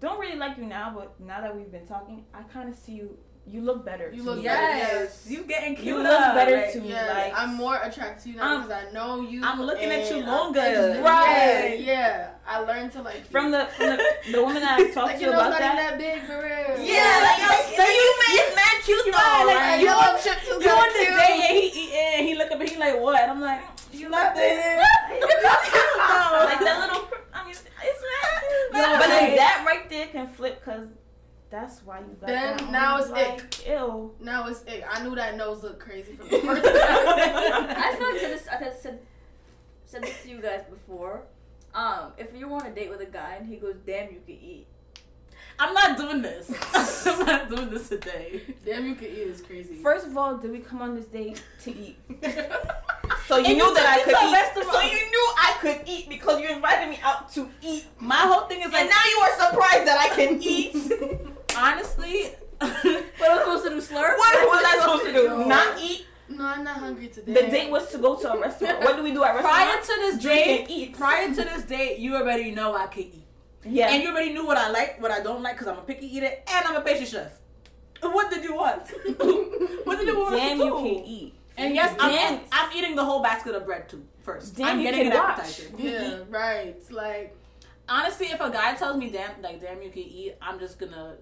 [0.00, 2.92] don't really like you now, but now that we've been talking, I kind of see
[2.92, 3.18] you.
[3.44, 4.10] You look better.
[4.14, 4.44] You to look me.
[4.44, 4.76] better.
[4.78, 5.86] Yes, you getting cute.
[5.88, 6.88] You look better like, to me.
[6.90, 9.42] Yes, like I'm more attracted to you now because I know you.
[9.44, 10.60] I'm looking at you longer.
[11.02, 11.76] Right.
[11.80, 12.30] Yeah, yeah.
[12.46, 13.24] I learned to like you.
[13.30, 15.60] from the from the, the woman that I talked like to you know, about it's
[15.60, 15.98] not that.
[15.98, 16.86] that big for real.
[16.86, 19.10] Yeah, like, yo, so you he's mad cute though.
[19.10, 21.18] Right, Like, Right, you yellow on, chips is you so on the cute.
[21.18, 23.20] date and he eating, he look up and he like what?
[23.20, 23.62] And I'm like,
[23.92, 24.42] you nothing.
[25.18, 27.10] like that little.
[27.34, 28.70] I mean, it's mad cute.
[28.70, 30.86] Yo, but like- that right there can flip because
[31.52, 34.10] that's why you got Then that now on, it's like, Ew.
[34.20, 34.84] Now it's ick.
[34.90, 38.48] I knew that nose looked crazy from the first I feel like I said this.
[38.48, 38.98] I said, said
[39.84, 41.22] said this to you guys before.
[41.74, 44.34] Um, if you want a date with a guy and he goes, "Damn, you can
[44.34, 44.66] eat,"
[45.58, 46.50] I'm not doing this.
[47.06, 48.42] I'm not doing this today.
[48.64, 49.74] Damn, you can eat is crazy.
[49.76, 51.98] First of all, did we come on this date to eat?
[53.26, 54.32] So you And knew you that I could eat.
[54.32, 54.72] restaurant.
[54.72, 57.84] So you knew I could eat because you invited me out to eat.
[57.98, 60.74] My whole thing is like And now you are surprised that I can eat.
[61.56, 62.30] Honestly.
[62.58, 63.80] what am I supposed to do?
[63.80, 64.16] Slur?
[64.16, 65.22] what was I supposed to do?
[65.24, 65.48] Yo.
[65.48, 66.06] Not eat?
[66.28, 67.34] no, I'm not hungry today.
[67.34, 68.80] The date was to go to a restaurant.
[68.84, 69.54] What do we do at restaurant?
[69.54, 69.88] prior restaurants?
[69.88, 70.96] to this date, eat.
[70.96, 73.26] prior to this date, you already know I could eat,
[73.64, 73.90] Yeah.
[73.90, 76.06] and you already knew what I like, what I don't like, because I'm a picky
[76.16, 77.38] eater and I'm a pastry chef.
[78.00, 78.82] What did you want?
[79.84, 81.34] what did you want Damn, to you can eat.
[81.56, 84.04] And yes, I'm, I'm eating the whole basket of bread too.
[84.22, 85.38] First, Damn, I'm you getting can an watch.
[85.40, 85.68] appetizer.
[85.78, 86.90] Yeah, right.
[86.90, 87.36] Like,
[87.88, 91.16] Honestly, if a guy tells me damn, like damn, you can eat, I'm just gonna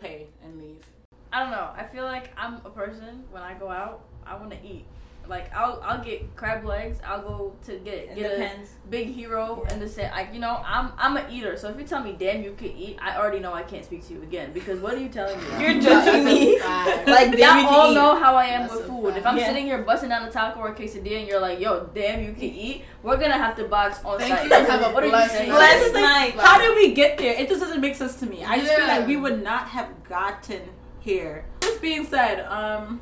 [0.00, 0.84] pay and leave.
[1.32, 1.70] I don't know.
[1.76, 4.86] I feel like I'm a person when I go out, I want to eat.
[5.28, 6.98] Like I'll I'll get crab legs.
[7.04, 8.50] I'll go to get get a
[8.90, 11.56] big hero and to say like you know I'm I'm an eater.
[11.56, 14.06] So if you tell me damn you could eat, I already know I can't speak
[14.08, 15.46] to you again because what are you telling me?
[15.60, 16.58] You're judging me.
[17.06, 17.94] Like damn, you Y'all all eat.
[17.94, 19.16] know how I am That's with a food.
[19.16, 19.26] If.
[19.26, 19.46] I'm Yeah.
[19.48, 22.32] sitting here busting down a taco or a quesadilla and you're like, yo, damn, you
[22.32, 24.44] can eat, we're gonna have to box on Thank site.
[24.46, 24.50] you.
[24.66, 25.48] Have a what are you blessed saying?
[25.50, 25.82] night.
[25.92, 25.92] Like,
[26.36, 26.44] night.
[26.44, 27.34] How did we get there?
[27.34, 28.44] It just doesn't make sense to me.
[28.44, 30.62] I just feel like we would not have gotten
[31.00, 31.44] here.
[31.60, 33.00] This being said, um,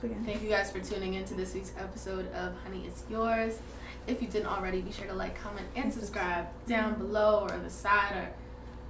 [0.00, 0.22] Again.
[0.24, 3.58] Thank you guys for tuning in to this week's episode of Honey It's Yours.
[4.06, 7.64] If you didn't already, be sure to like, comment, and subscribe down below or on
[7.64, 8.30] the side or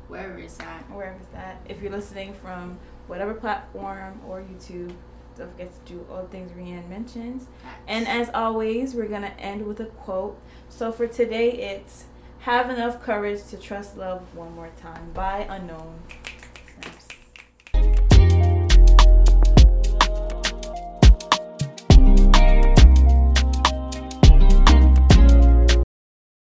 [0.08, 0.82] wherever it's at.
[0.90, 1.62] Wherever it's at.
[1.66, 4.92] If you're listening from whatever platform or YouTube,
[5.38, 7.46] don't forget to do all the things Rianne mentions.
[7.86, 10.38] And as always, we're gonna end with a quote.
[10.68, 12.04] So for today, it's
[12.40, 16.00] "Have enough courage to trust love one more time" by Unknown.